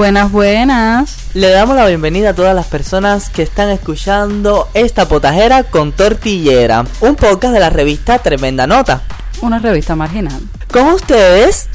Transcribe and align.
Buenas, 0.00 0.32
buenas. 0.32 1.14
Le 1.34 1.50
damos 1.50 1.76
la 1.76 1.86
bienvenida 1.86 2.30
a 2.30 2.34
todas 2.34 2.54
las 2.54 2.64
personas 2.68 3.28
que 3.28 3.42
están 3.42 3.68
escuchando 3.68 4.70
esta 4.72 5.06
potajera 5.06 5.64
con 5.64 5.92
tortillera, 5.92 6.86
un 7.02 7.16
podcast 7.16 7.52
de 7.52 7.60
la 7.60 7.68
revista 7.68 8.18
Tremenda 8.18 8.66
Nota. 8.66 9.02
Una 9.42 9.58
revista 9.58 9.96
marginal. 9.96 10.40
Con 10.72 10.86
ustedes, 10.86 11.68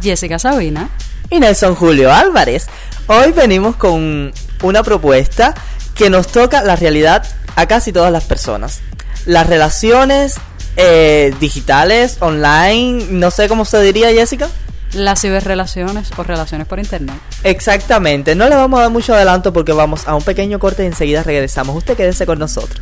Jessica 0.00 0.38
Sabina 0.38 0.90
y 1.28 1.40
Nelson 1.40 1.74
Julio 1.74 2.12
Álvarez. 2.12 2.68
Hoy 3.08 3.32
venimos 3.32 3.74
con 3.74 4.32
una 4.62 4.84
propuesta 4.84 5.52
que 5.96 6.08
nos 6.08 6.28
toca 6.28 6.62
la 6.62 6.76
realidad 6.76 7.26
a 7.56 7.66
casi 7.66 7.92
todas 7.92 8.12
las 8.12 8.22
personas. 8.22 8.80
Las 9.26 9.48
relaciones 9.48 10.36
eh, 10.76 11.34
digitales, 11.40 12.18
online, 12.20 13.06
no 13.10 13.32
sé 13.32 13.48
cómo 13.48 13.64
se 13.64 13.82
diría 13.82 14.12
Jessica. 14.12 14.48
Las 14.94 15.22
ciberrelaciones 15.22 16.10
o 16.16 16.22
relaciones 16.22 16.66
por 16.66 16.78
internet. 16.78 17.16
Exactamente, 17.44 18.34
no 18.34 18.48
le 18.48 18.56
vamos 18.56 18.78
a 18.78 18.82
dar 18.82 18.90
mucho 18.90 19.14
adelanto 19.14 19.52
porque 19.52 19.72
vamos 19.72 20.06
a 20.06 20.14
un 20.14 20.22
pequeño 20.22 20.58
corte 20.58 20.82
y 20.82 20.86
enseguida 20.86 21.22
regresamos. 21.22 21.76
Usted 21.76 21.96
quédese 21.96 22.26
con 22.26 22.38
nosotros. 22.38 22.80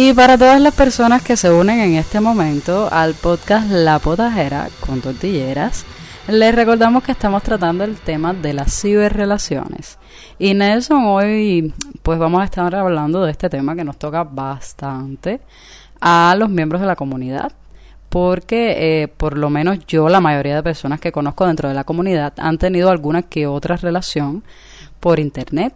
Y 0.00 0.12
para 0.12 0.38
todas 0.38 0.60
las 0.60 0.74
personas 0.74 1.22
que 1.22 1.36
se 1.36 1.50
unen 1.50 1.80
en 1.80 1.94
este 1.96 2.20
momento 2.20 2.88
al 2.92 3.14
podcast 3.14 3.68
La 3.68 3.98
Potajera 3.98 4.68
con 4.78 5.00
tortilleras, 5.00 5.84
les 6.28 6.54
recordamos 6.54 7.02
que 7.02 7.12
estamos 7.12 7.42
tratando 7.42 7.84
el 7.84 7.96
tema 7.96 8.34
de 8.34 8.52
las 8.52 8.80
ciberrelaciones. 8.80 9.98
Y 10.38 10.52
Nelson, 10.52 11.06
hoy 11.06 11.72
pues 12.02 12.18
vamos 12.18 12.42
a 12.42 12.44
estar 12.44 12.74
hablando 12.74 13.24
de 13.24 13.30
este 13.30 13.48
tema 13.48 13.74
que 13.74 13.84
nos 13.84 13.98
toca 13.98 14.24
bastante 14.24 15.40
a 16.00 16.34
los 16.38 16.50
miembros 16.50 16.82
de 16.82 16.86
la 16.86 16.96
comunidad. 16.96 17.52
Porque 18.10 19.02
eh, 19.02 19.08
por 19.08 19.36
lo 19.36 19.50
menos 19.50 19.78
yo, 19.86 20.08
la 20.08 20.20
mayoría 20.20 20.56
de 20.56 20.62
personas 20.62 21.00
que 21.00 21.12
conozco 21.12 21.46
dentro 21.46 21.68
de 21.68 21.74
la 21.74 21.84
comunidad 21.84 22.32
han 22.38 22.56
tenido 22.58 22.90
alguna 22.90 23.22
que 23.22 23.46
otra 23.46 23.76
relación 23.76 24.44
por 25.00 25.18
internet 25.18 25.74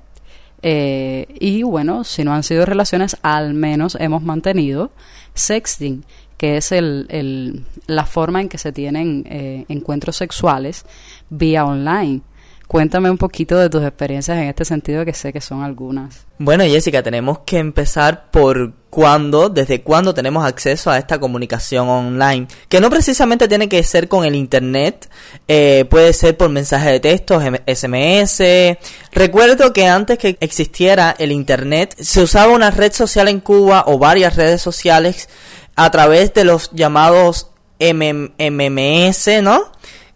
eh, 0.62 1.26
y 1.40 1.64
bueno, 1.64 2.04
si 2.04 2.22
no 2.22 2.32
han 2.32 2.44
sido 2.44 2.64
relaciones, 2.64 3.16
al 3.22 3.52
menos 3.52 3.96
hemos 4.00 4.22
mantenido 4.22 4.92
sexting, 5.34 6.04
que 6.42 6.56
es 6.56 6.72
el, 6.72 7.64
la 7.86 8.04
forma 8.04 8.40
en 8.40 8.48
que 8.48 8.58
se 8.58 8.72
tienen 8.72 9.24
eh, 9.30 9.64
encuentros 9.68 10.16
sexuales 10.16 10.84
vía 11.30 11.64
online. 11.64 12.22
Cuéntame 12.66 13.08
un 13.12 13.16
poquito 13.16 13.56
de 13.56 13.70
tus 13.70 13.84
experiencias 13.84 14.38
en 14.38 14.48
este 14.48 14.64
sentido, 14.64 15.04
que 15.04 15.14
sé 15.14 15.32
que 15.32 15.40
son 15.40 15.62
algunas. 15.62 16.26
Bueno, 16.38 16.64
Jessica, 16.64 17.00
tenemos 17.00 17.40
que 17.46 17.58
empezar 17.58 18.32
por 18.32 18.72
cuándo, 18.90 19.50
desde 19.50 19.82
cuándo 19.82 20.14
tenemos 20.14 20.44
acceso 20.44 20.90
a 20.90 20.98
esta 20.98 21.20
comunicación 21.20 21.88
online, 21.88 22.48
que 22.68 22.80
no 22.80 22.90
precisamente 22.90 23.46
tiene 23.46 23.68
que 23.68 23.80
ser 23.84 24.08
con 24.08 24.24
el 24.24 24.34
Internet, 24.34 25.08
eh, 25.46 25.84
puede 25.88 26.12
ser 26.12 26.36
por 26.36 26.48
mensaje 26.48 26.90
de 26.90 26.98
texto, 26.98 27.40
SMS. 27.40 28.76
Recuerdo 29.12 29.72
que 29.72 29.86
antes 29.86 30.18
que 30.18 30.36
existiera 30.40 31.14
el 31.18 31.30
Internet, 31.30 31.94
se 32.00 32.20
usaba 32.20 32.52
una 32.52 32.72
red 32.72 32.92
social 32.92 33.28
en 33.28 33.38
Cuba 33.38 33.84
o 33.86 33.98
varias 33.98 34.34
redes 34.34 34.60
sociales 34.60 35.28
a 35.76 35.90
través 35.90 36.34
de 36.34 36.44
los 36.44 36.70
llamados 36.72 37.48
MMS, 37.80 39.42
¿no? 39.42 39.72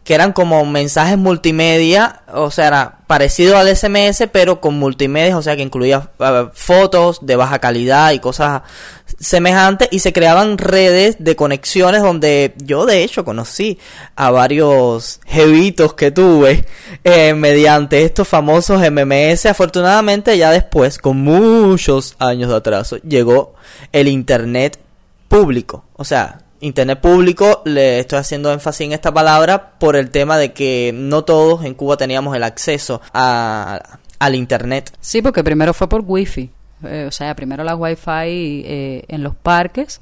que 0.07 0.15
eran 0.15 0.33
como 0.33 0.65
mensajes 0.65 1.19
multimedia, 1.19 2.23
o 2.33 2.53
sea, 2.53 2.69
era 2.69 2.99
parecido 3.09 3.59
al 3.59 3.75
SMS, 3.75 4.29
pero 4.31 4.61
con 4.61 4.79
multimedia, 4.79 5.37
o 5.37 5.43
sea, 5.43 5.57
que 5.57 5.63
incluía 5.63 6.11
fotos 6.55 7.27
de 7.27 7.35
baja 7.35 7.59
calidad 7.59 8.13
y 8.13 8.21
cosas 8.21 8.63
semejantes, 9.19 9.89
y 9.91 9.99
se 9.99 10.13
creaban 10.13 10.59
redes 10.59 11.17
de 11.19 11.35
conexiones 11.35 12.03
donde 12.03 12.55
yo 12.59 12.87
de 12.87 13.03
hecho 13.03 13.25
conocí 13.25 13.81
a 14.15 14.31
varios 14.31 15.21
jevitos 15.27 15.95
que 15.95 16.13
tuve 16.13 16.65
eh, 17.03 17.35
mediante 17.35 18.05
estos 18.05 18.29
famosos 18.29 18.81
MMS. 18.89 19.47
Afortunadamente 19.47 20.39
ya 20.39 20.53
después, 20.53 20.99
con 20.99 21.17
muchos 21.17 22.15
años 22.21 22.51
de 22.51 22.57
atraso, 22.57 22.99
llegó 22.99 23.55
el 23.91 24.07
Internet 24.07 24.79
público, 25.37 25.85
o 25.93 26.05
sea, 26.05 26.39
Internet 26.61 27.01
público, 27.01 27.61
le 27.67 28.01
estoy 28.01 28.19
haciendo 28.19 28.51
énfasis 28.51 28.87
en 28.87 28.93
esta 28.93 29.13
palabra 29.13 29.79
por 29.79 29.95
el 29.95 30.11
tema 30.11 30.39
de 30.39 30.55
que 30.55 30.93
no 30.95 31.25
todos 31.25 31.63
en 31.67 31.75
Cuba 31.75 31.99
teníamos 31.99 32.35
el 32.35 32.43
acceso 32.43 33.03
a, 33.13 33.99
al 34.19 34.35
Internet. 34.35 34.97
Sí, 34.99 35.21
porque 35.21 35.45
primero 35.45 35.75
fue 35.75 35.91
por 35.91 36.03
Wi-Fi, 36.07 36.51
eh, 36.85 37.05
o 37.07 37.11
sea, 37.11 37.35
primero 37.37 37.63
la 37.65 37.77
Wi-Fi 37.77 38.63
eh, 38.65 39.05
en 39.09 39.23
los 39.23 39.35
parques 39.35 40.01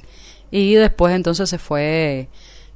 y 0.52 0.74
después 0.74 1.12
entonces 1.12 1.50
se 1.50 1.58
fue 1.58 2.28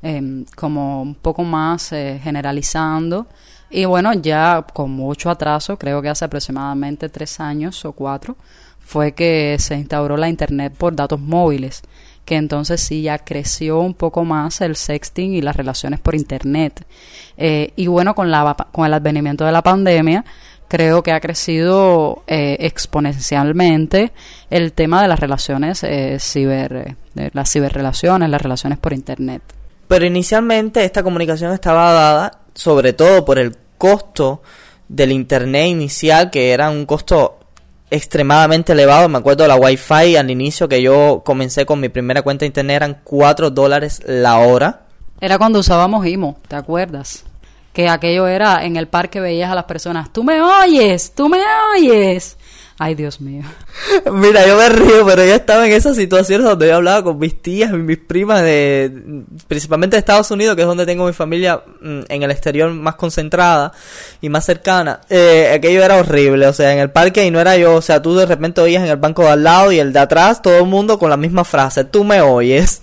em, 0.02 0.44
como 0.56 1.02
un 1.02 1.14
poco 1.14 1.44
más 1.44 1.92
eh, 1.92 2.18
generalizando. 2.20 3.28
Y 3.70 3.84
bueno, 3.84 4.12
ya 4.14 4.66
con 4.72 4.90
mucho 4.90 5.30
atraso, 5.30 5.78
creo 5.78 6.02
que 6.02 6.08
hace 6.08 6.24
aproximadamente 6.24 7.08
tres 7.08 7.38
años 7.38 7.84
o 7.84 7.92
cuatro, 7.92 8.36
fue 8.80 9.12
que 9.12 9.56
se 9.60 9.76
instauró 9.76 10.16
la 10.16 10.28
Internet 10.28 10.74
por 10.76 10.96
datos 10.96 11.20
móviles 11.20 11.82
que 12.28 12.36
entonces 12.36 12.82
sí 12.82 13.00
ya 13.00 13.16
creció 13.16 13.80
un 13.80 13.94
poco 13.94 14.22
más 14.22 14.60
el 14.60 14.76
sexting 14.76 15.32
y 15.32 15.40
las 15.40 15.56
relaciones 15.56 15.98
por 15.98 16.14
internet. 16.14 16.84
Eh, 17.38 17.72
y 17.74 17.86
bueno, 17.86 18.14
con, 18.14 18.30
la, 18.30 18.54
con 18.70 18.84
el 18.84 18.92
advenimiento 18.92 19.46
de 19.46 19.52
la 19.52 19.62
pandemia, 19.62 20.26
creo 20.68 21.02
que 21.02 21.12
ha 21.12 21.20
crecido 21.20 22.24
eh, 22.26 22.58
exponencialmente 22.60 24.12
el 24.50 24.74
tema 24.74 25.00
de 25.00 25.08
las 25.08 25.18
relaciones 25.18 25.82
eh, 25.84 26.18
ciber, 26.20 26.96
las 27.32 27.50
ciberrelaciones, 27.50 28.28
las 28.28 28.42
relaciones 28.42 28.78
por 28.78 28.92
internet. 28.92 29.40
Pero 29.88 30.04
inicialmente 30.04 30.84
esta 30.84 31.02
comunicación 31.02 31.54
estaba 31.54 31.92
dada 31.94 32.40
sobre 32.52 32.92
todo 32.92 33.24
por 33.24 33.38
el 33.38 33.56
costo 33.78 34.42
del 34.86 35.12
internet 35.12 35.68
inicial, 35.68 36.28
que 36.28 36.52
era 36.52 36.68
un 36.68 36.84
costo 36.84 37.37
extremadamente 37.90 38.72
elevado. 38.72 39.08
Me 39.08 39.18
acuerdo 39.18 39.46
la 39.46 39.56
Wi-Fi 39.56 40.16
al 40.16 40.30
inicio 40.30 40.68
que 40.68 40.82
yo 40.82 41.22
comencé 41.24 41.66
con 41.66 41.80
mi 41.80 41.88
primera 41.88 42.22
cuenta 42.22 42.40
de 42.40 42.48
internet 42.48 42.76
eran 42.76 43.00
4 43.04 43.50
dólares 43.50 44.02
la 44.06 44.38
hora. 44.38 44.82
Era 45.20 45.38
cuando 45.38 45.58
usábamos 45.58 46.06
IMO, 46.06 46.38
¿te 46.46 46.56
acuerdas? 46.56 47.24
Que 47.72 47.88
aquello 47.88 48.26
era 48.26 48.64
en 48.64 48.76
el 48.76 48.88
parque 48.88 49.20
veías 49.20 49.50
a 49.50 49.54
las 49.54 49.64
personas, 49.64 50.12
tú 50.12 50.24
me 50.24 50.40
oyes, 50.40 51.12
tú 51.14 51.28
me 51.28 51.38
oyes. 51.74 52.36
Ay, 52.80 52.94
Dios 52.94 53.20
mío. 53.20 53.42
Mira, 54.12 54.46
yo 54.46 54.56
me 54.56 54.68
río, 54.68 55.04
pero 55.04 55.24
yo 55.24 55.34
estaba 55.34 55.66
en 55.66 55.72
esas 55.72 55.96
situaciones 55.96 56.46
donde 56.46 56.68
yo 56.68 56.76
hablaba 56.76 57.02
con 57.02 57.18
mis 57.18 57.42
tías 57.42 57.72
mis 57.72 57.98
primas 57.98 58.42
de, 58.42 59.24
principalmente 59.48 59.96
de 59.96 59.98
Estados 59.98 60.30
Unidos, 60.30 60.54
que 60.54 60.62
es 60.62 60.68
donde 60.68 60.86
tengo 60.86 61.04
mi 61.04 61.12
familia 61.12 61.60
mm, 61.80 62.02
en 62.08 62.22
el 62.22 62.30
exterior 62.30 62.70
más 62.70 62.94
concentrada 62.94 63.72
y 64.20 64.28
más 64.28 64.44
cercana. 64.44 65.00
Eh, 65.10 65.50
aquello 65.52 65.82
era 65.82 65.96
horrible, 65.96 66.46
o 66.46 66.52
sea, 66.52 66.72
en 66.72 66.78
el 66.78 66.90
parque 66.90 67.26
y 67.26 67.32
no 67.32 67.40
era 67.40 67.56
yo, 67.56 67.74
o 67.74 67.82
sea, 67.82 68.00
tú 68.00 68.14
de 68.14 68.26
repente 68.26 68.60
oías 68.60 68.84
en 68.84 68.90
el 68.90 68.96
banco 68.96 69.22
de 69.22 69.30
al 69.30 69.42
lado 69.42 69.72
y 69.72 69.80
el 69.80 69.92
de 69.92 69.98
atrás, 69.98 70.40
todo 70.40 70.58
el 70.58 70.66
mundo 70.66 71.00
con 71.00 71.10
la 71.10 71.16
misma 71.16 71.44
frase, 71.44 71.82
tú 71.82 72.04
me 72.04 72.20
oyes. 72.20 72.80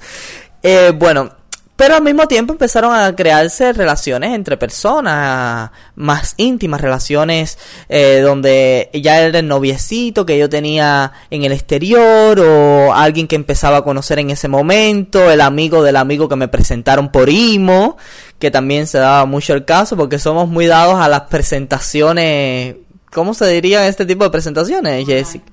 Eh, 0.61 0.91
bueno, 0.93 1.29
pero 1.75 1.95
al 1.95 2.03
mismo 2.03 2.27
tiempo 2.27 2.53
empezaron 2.53 2.95
a 2.95 3.13
crearse 3.15 3.73
relaciones 3.73 4.33
entre 4.33 4.55
personas 4.55 5.71
más 5.95 6.33
íntimas, 6.37 6.79
relaciones 6.79 7.57
eh, 7.89 8.21
donde 8.23 8.89
ya 8.93 9.21
era 9.21 9.39
el 9.39 9.47
noviecito 9.47 10.25
que 10.25 10.37
yo 10.37 10.49
tenía 10.49 11.11
en 11.29 11.43
el 11.43 11.51
exterior 11.51 12.39
o 12.39 12.93
alguien 12.93 13.27
que 13.27 13.35
empezaba 13.35 13.77
a 13.77 13.81
conocer 13.83 14.19
en 14.19 14.29
ese 14.29 14.47
momento, 14.47 15.29
el 15.29 15.41
amigo 15.41 15.83
del 15.83 15.97
amigo 15.97 16.29
que 16.29 16.37
me 16.37 16.47
presentaron 16.47 17.11
por 17.11 17.29
IMO, 17.29 17.97
que 18.39 18.51
también 18.51 18.87
se 18.87 18.97
daba 18.97 19.25
mucho 19.25 19.53
el 19.53 19.65
caso 19.65 19.97
porque 19.97 20.17
somos 20.17 20.47
muy 20.47 20.67
dados 20.67 20.95
a 20.95 21.09
las 21.09 21.21
presentaciones, 21.23 22.75
¿cómo 23.11 23.33
se 23.33 23.47
diría 23.49 23.85
este 23.87 24.05
tipo 24.05 24.23
de 24.23 24.29
presentaciones, 24.29 25.05
Jessica? 25.05 25.45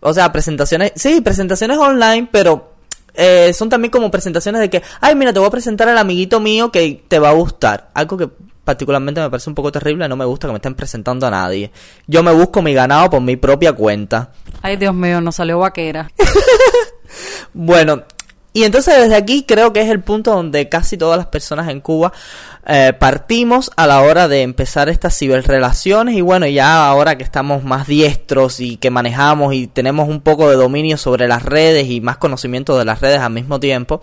O 0.00 0.12
sea, 0.12 0.32
presentaciones, 0.32 0.92
sí, 0.96 1.20
presentaciones 1.20 1.78
online, 1.78 2.28
pero 2.30 2.71
eh, 3.14 3.52
son 3.52 3.68
también 3.68 3.90
como 3.90 4.10
presentaciones 4.10 4.60
de 4.60 4.70
que, 4.70 4.82
ay, 5.00 5.14
mira, 5.14 5.32
te 5.32 5.38
voy 5.38 5.48
a 5.48 5.50
presentar 5.50 5.88
al 5.88 5.98
amiguito 5.98 6.40
mío 6.40 6.70
que 6.70 7.04
te 7.08 7.18
va 7.18 7.30
a 7.30 7.32
gustar. 7.32 7.90
Algo 7.94 8.16
que 8.16 8.28
particularmente 8.64 9.20
me 9.20 9.30
parece 9.30 9.50
un 9.50 9.54
poco 9.54 9.72
terrible, 9.72 10.08
no 10.08 10.16
me 10.16 10.24
gusta 10.24 10.46
que 10.46 10.52
me 10.52 10.58
estén 10.58 10.74
presentando 10.74 11.26
a 11.26 11.30
nadie. 11.30 11.70
Yo 12.06 12.22
me 12.22 12.32
busco 12.32 12.62
mi 12.62 12.74
ganado 12.74 13.10
por 13.10 13.20
mi 13.20 13.36
propia 13.36 13.72
cuenta. 13.72 14.32
Ay, 14.62 14.76
Dios 14.76 14.94
mío, 14.94 15.20
no 15.20 15.32
salió 15.32 15.58
vaquera. 15.58 16.10
bueno, 17.52 18.04
y 18.52 18.64
entonces 18.64 18.96
desde 18.98 19.16
aquí 19.16 19.44
creo 19.44 19.72
que 19.72 19.80
es 19.80 19.90
el 19.90 20.00
punto 20.00 20.32
donde 20.32 20.68
casi 20.68 20.96
todas 20.96 21.16
las 21.16 21.26
personas 21.26 21.68
en 21.68 21.80
Cuba 21.80 22.12
eh, 22.64 22.92
partimos 22.96 23.72
a 23.76 23.88
la 23.88 24.02
hora 24.02 24.28
de 24.28 24.42
empezar 24.42 24.88
estas 24.88 25.18
ciberrelaciones. 25.18 26.14
Y 26.14 26.20
bueno, 26.20 26.46
ya 26.46 26.86
ahora 26.86 27.16
que 27.16 27.24
estamos 27.24 27.64
más 27.64 27.86
diestros 27.86 28.60
y 28.60 28.76
que 28.76 28.90
manejamos 28.90 29.54
y 29.54 29.66
tenemos 29.66 30.08
un 30.08 30.20
poco 30.20 30.48
de 30.48 30.56
dominio 30.56 30.96
sobre 30.96 31.26
las 31.26 31.42
redes 31.42 31.88
y 31.88 32.00
más 32.00 32.18
conocimiento 32.18 32.78
de 32.78 32.84
las 32.84 33.00
redes 33.00 33.20
al 33.20 33.32
mismo 33.32 33.58
tiempo, 33.58 34.00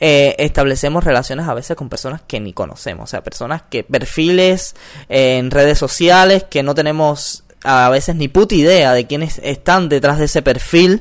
eh, 0.00 0.34
establecemos 0.38 1.04
relaciones 1.04 1.46
a 1.46 1.54
veces 1.54 1.76
con 1.76 1.88
personas 1.88 2.20
que 2.26 2.40
ni 2.40 2.52
conocemos, 2.52 3.04
o 3.04 3.06
sea, 3.06 3.22
personas 3.22 3.62
que 3.70 3.84
perfiles 3.84 4.74
en 5.08 5.50
redes 5.50 5.78
sociales 5.78 6.44
que 6.50 6.62
no 6.62 6.74
tenemos 6.74 7.44
a 7.64 7.88
veces 7.88 8.14
ni 8.14 8.28
puta 8.28 8.54
idea 8.54 8.92
de 8.92 9.06
quiénes 9.06 9.40
están 9.42 9.88
detrás 9.88 10.18
de 10.18 10.26
ese 10.26 10.42
perfil 10.42 11.00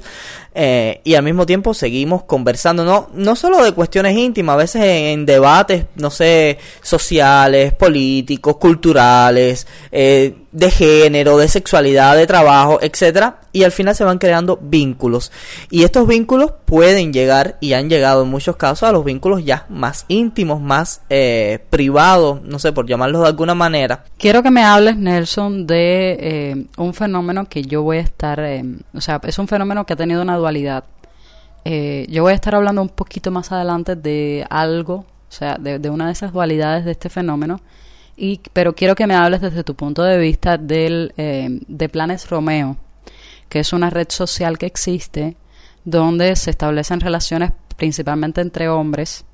eh, 0.55 1.01
y 1.03 1.15
al 1.15 1.23
mismo 1.23 1.45
tiempo 1.45 1.73
seguimos 1.73 2.23
conversando, 2.23 2.83
no, 2.83 3.09
no 3.13 3.35
solo 3.35 3.63
de 3.63 3.71
cuestiones 3.71 4.15
íntimas, 4.17 4.53
a 4.53 4.57
veces 4.57 4.81
en, 4.83 5.25
debates, 5.25 5.85
no 5.95 6.09
sé, 6.09 6.57
sociales, 6.81 7.73
políticos, 7.73 8.57
culturales, 8.57 9.67
eh, 9.91 10.35
de 10.53 10.69
género, 10.69 11.38
de 11.38 11.47
sexualidad, 11.47 12.15
de 12.15 12.27
trabajo, 12.27 12.79
etcétera, 12.81 13.41
y 13.51 13.63
al 13.63 13.71
final 13.71 13.95
se 13.95 14.03
van 14.03 14.19
creando 14.19 14.59
vínculos. 14.61 15.31
Y 15.69 15.83
estos 15.83 16.07
vínculos 16.07 16.53
pueden 16.65 17.11
llegar, 17.11 17.57
y 17.59 17.73
han 17.73 17.89
llegado 17.89 18.23
en 18.23 18.29
muchos 18.29 18.56
casos, 18.56 18.88
a 18.88 18.91
los 18.91 19.03
vínculos 19.03 19.44
ya 19.44 19.65
más 19.69 20.06
íntimos, 20.07 20.61
más 20.61 21.01
eh, 21.09 21.59
privados, 21.69 22.41
no 22.44 22.59
sé, 22.59 22.71
por 22.71 22.88
llamarlos 22.88 23.23
de 23.23 23.27
alguna 23.29 23.56
manera. 23.56 24.03
Quiero 24.17 24.44
que 24.44 24.51
me 24.51 24.63
hables, 24.63 24.95
Nelson, 24.95 25.65
de 25.65 26.17
eh, 26.19 26.65
un 26.77 26.94
fenómeno 26.94 27.45
que 27.45 27.63
yo 27.63 27.81
voy 27.81 27.97
a 27.97 28.01
estar, 28.01 28.39
eh, 28.39 28.63
o 28.94 29.01
sea, 29.01 29.19
es 29.23 29.39
un 29.39 29.47
fenómeno 29.47 29.85
que 29.85 29.94
ha 29.94 29.97
tenido 29.97 30.21
una 30.21 30.38
dualidad. 30.44 30.84
yo 31.66 32.24
voy 32.24 32.31
a 32.31 32.36
estar 32.36 32.56
hablando 32.56 32.81
un 32.81 32.90
poquito 32.90 33.31
más 33.31 33.51
adelante 33.51 33.95
de 33.95 34.45
algo, 34.50 34.95
o 34.95 35.31
sea, 35.31 35.57
de, 35.57 35.80
de 35.80 35.90
una 35.90 36.07
de 36.07 36.12
esas 36.12 36.34
dualidades 36.34 36.86
de 36.86 36.92
este 36.92 37.10
fenómeno 37.10 37.62
y, 38.16 38.42
pero 38.54 38.75
quiero 38.75 38.95
que 38.95 39.07
me 39.07 39.16
hables 39.16 39.42
desde 39.42 39.63
tu 39.63 39.75
punto 39.75 40.04
de 40.04 40.18
vista 40.18 40.57
del, 40.57 41.13
eh, 41.18 41.60
de 41.68 41.90
Planes 41.90 42.30
Romeo, 42.30 42.78
que 43.50 43.60
es 43.60 43.74
una 43.74 43.90
red 43.90 44.07
social 44.10 44.57
que 44.57 44.66
existe 44.66 45.36
donde 45.84 46.36
se 46.36 46.51
establecen 46.51 47.00
relaciones 47.00 47.51
principalmente 47.75 48.42
entre 48.42 48.69
hombres. 48.69 49.25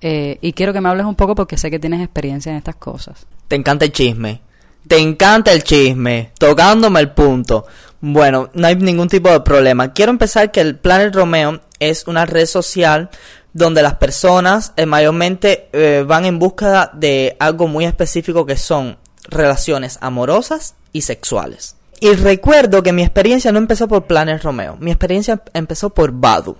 Eh, 0.00 0.38
y 0.40 0.52
quiero 0.52 0.72
que 0.72 0.80
me 0.80 0.88
hables 0.88 1.06
un 1.06 1.14
poco 1.14 1.34
porque 1.34 1.56
sé 1.56 1.70
que 1.70 1.78
tienes 1.78 2.00
experiencia 2.00 2.52
en 2.52 2.58
estas 2.58 2.76
cosas. 2.76 3.26
Te 3.48 3.56
encanta 3.56 3.84
el 3.84 3.92
chisme. 3.92 4.40
Te 4.86 4.98
encanta 4.98 5.52
el 5.52 5.64
chisme, 5.64 6.30
tocándome 6.38 7.00
el 7.00 7.10
punto. 7.10 7.66
Bueno, 8.00 8.50
no 8.54 8.66
hay 8.66 8.76
ningún 8.76 9.08
tipo 9.08 9.30
de 9.30 9.40
problema. 9.40 9.92
Quiero 9.92 10.10
empezar 10.10 10.52
que 10.52 10.60
el 10.60 10.76
Planet 10.76 11.14
Romeo 11.14 11.60
es 11.80 12.06
una 12.06 12.26
red 12.26 12.46
social 12.46 13.10
donde 13.52 13.82
las 13.82 13.94
personas 13.94 14.72
eh, 14.76 14.84
mayormente 14.84 15.68
eh, 15.72 16.04
van 16.06 16.26
en 16.26 16.38
búsqueda 16.38 16.90
de 16.92 17.36
algo 17.40 17.68
muy 17.68 17.86
específico 17.86 18.44
que 18.44 18.56
son 18.56 18.98
relaciones 19.28 19.98
amorosas 20.02 20.74
y 20.92 21.02
sexuales. 21.02 21.76
Y 22.00 22.12
recuerdo 22.12 22.82
que 22.82 22.92
mi 22.92 23.02
experiencia 23.02 23.52
no 23.52 23.58
empezó 23.58 23.88
por 23.88 24.04
Planes 24.04 24.42
Romeo, 24.42 24.76
mi 24.78 24.90
experiencia 24.90 25.42
empezó 25.54 25.88
por 25.90 26.12
Badu, 26.12 26.58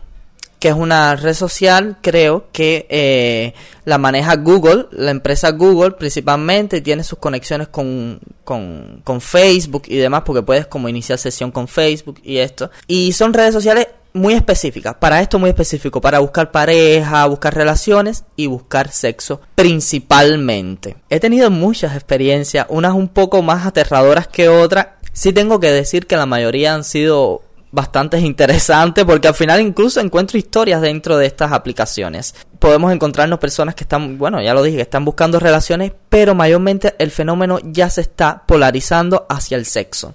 que 0.59 0.69
es 0.69 0.75
una 0.75 1.17
red 1.17 1.35
social, 1.35 1.99
creo, 2.01 2.47
que 2.53 2.87
eh, 2.89 3.55
la 3.85 3.99
maneja 3.99 4.37
Google, 4.37 4.87
la 4.91 5.11
empresa 5.11 5.51
Google 5.51 5.93
principalmente, 5.93 6.81
tiene 6.81 7.05
sus 7.05 7.19
conexiones 7.19 7.69
con, 7.69 8.21
con, 8.45 9.01
con 9.05 9.21
Facebook 9.21 9.83
y 9.87 9.97
demás, 9.97 10.23
porque 10.25 10.43
puedes 10.43 10.67
como 10.67 10.89
iniciar 10.89 11.19
sesión 11.19 11.51
con 11.51 11.69
Facebook 11.69 12.21
y 12.23 12.39
esto. 12.39 12.71
Y 12.87 13.13
son 13.13 13.35
redes 13.35 13.55
sociales 13.55 13.89
muy 14.17 14.33
específica, 14.33 14.99
para 14.99 15.21
esto 15.21 15.39
muy 15.39 15.51
específico, 15.51 16.01
para 16.01 16.21
buscar 16.21 16.51
pareja, 16.51 17.27
buscar 17.27 17.55
relaciones 17.55 18.25
y 18.35 18.47
buscar 18.47 18.91
sexo 18.91 19.41
principalmente. 19.55 20.97
He 21.11 21.21
tenido 21.21 21.51
muchas 21.51 21.95
experiencias, 21.95 22.67
unas 22.71 22.95
un 22.95 23.09
poco 23.09 23.43
más 23.43 23.67
aterradoras 23.67 24.27
que 24.27 24.49
otras. 24.49 24.89
Sí 25.13 25.33
tengo 25.33 25.61
que 25.61 25.71
decir 25.71 26.07
que 26.07 26.17
la 26.17 26.27
mayoría 26.27 26.75
han 26.75 26.85
sido 26.85 27.43
bastante 27.77 28.19
interesantes 28.19 29.05
porque 29.05 29.29
al 29.29 29.35
final 29.35 29.61
incluso 29.61 30.01
encuentro 30.01 30.39
historias 30.39 30.81
dentro 30.81 31.19
de 31.19 31.27
estas 31.27 31.53
aplicaciones. 31.53 32.35
Podemos 32.59 32.91
encontrarnos 32.91 33.39
personas 33.39 33.75
que 33.75 33.85
están, 33.85 34.17
bueno, 34.17 34.41
ya 34.41 34.55
lo 34.55 34.63
dije, 34.63 34.77
que 34.77 34.83
están 34.83 35.05
buscando 35.05 35.39
relaciones, 35.39 35.93
pero 36.09 36.35
mayormente 36.35 36.97
el 36.99 37.11
fenómeno 37.11 37.61
ya 37.63 37.91
se 37.91 38.01
está 38.01 38.45
polarizando 38.47 39.27
hacia 39.29 39.57
el 39.59 39.67
sexo 39.67 40.15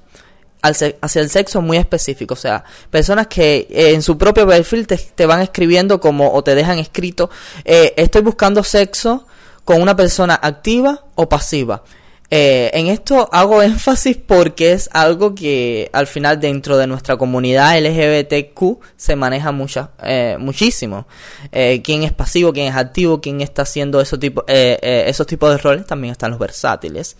hacia 0.63 1.21
el 1.21 1.29
sexo 1.31 1.59
muy 1.61 1.77
específico. 1.77 2.35
O 2.35 2.37
sea, 2.37 2.63
personas 2.91 3.25
que 3.25 3.67
eh, 3.69 3.93
en 3.93 4.03
su 4.03 4.15
propio 4.15 4.45
perfil 4.45 4.85
te, 4.85 5.25
van 5.25 5.41
escribiendo 5.41 5.99
como 5.99 6.31
o 6.33 6.43
te 6.43 6.53
dejan 6.53 6.77
escrito, 6.77 7.31
eh, 7.65 7.95
estoy 7.97 8.21
buscando 8.21 8.63
sexo 8.63 9.25
con 9.65 9.81
una 9.81 9.95
persona 9.95 10.39
activa 10.39 11.03
o 11.15 11.27
pasiva. 11.27 11.83
Eh, 12.31 12.71
en 12.73 12.87
esto 12.87 13.29
hago 13.31 13.61
énfasis 13.61 14.17
porque 14.17 14.71
es 14.71 14.89
algo 14.93 15.35
que 15.35 15.89
al 15.91 16.07
final 16.07 16.39
dentro 16.39 16.77
de 16.77 16.87
nuestra 16.87 17.17
comunidad 17.17 17.77
LGBTQ 17.77 18.79
se 18.95 19.15
maneja 19.15 19.51
mucha, 19.51 19.91
muchísimo. 20.39 21.07
quién 21.51 22.03
es 22.03 22.13
pasivo, 22.13 22.53
quién 22.53 22.67
es 22.67 22.75
activo, 22.75 23.19
quién 23.19 23.41
está 23.41 23.63
haciendo 23.63 23.99
esos, 23.99 24.19
tipo, 24.19 24.45
esos 24.47 25.27
tipos 25.27 25.51
de 25.51 25.57
roles, 25.57 25.85
también 25.85 26.13
están 26.13 26.31
los 26.31 26.39
versátiles. 26.39 27.17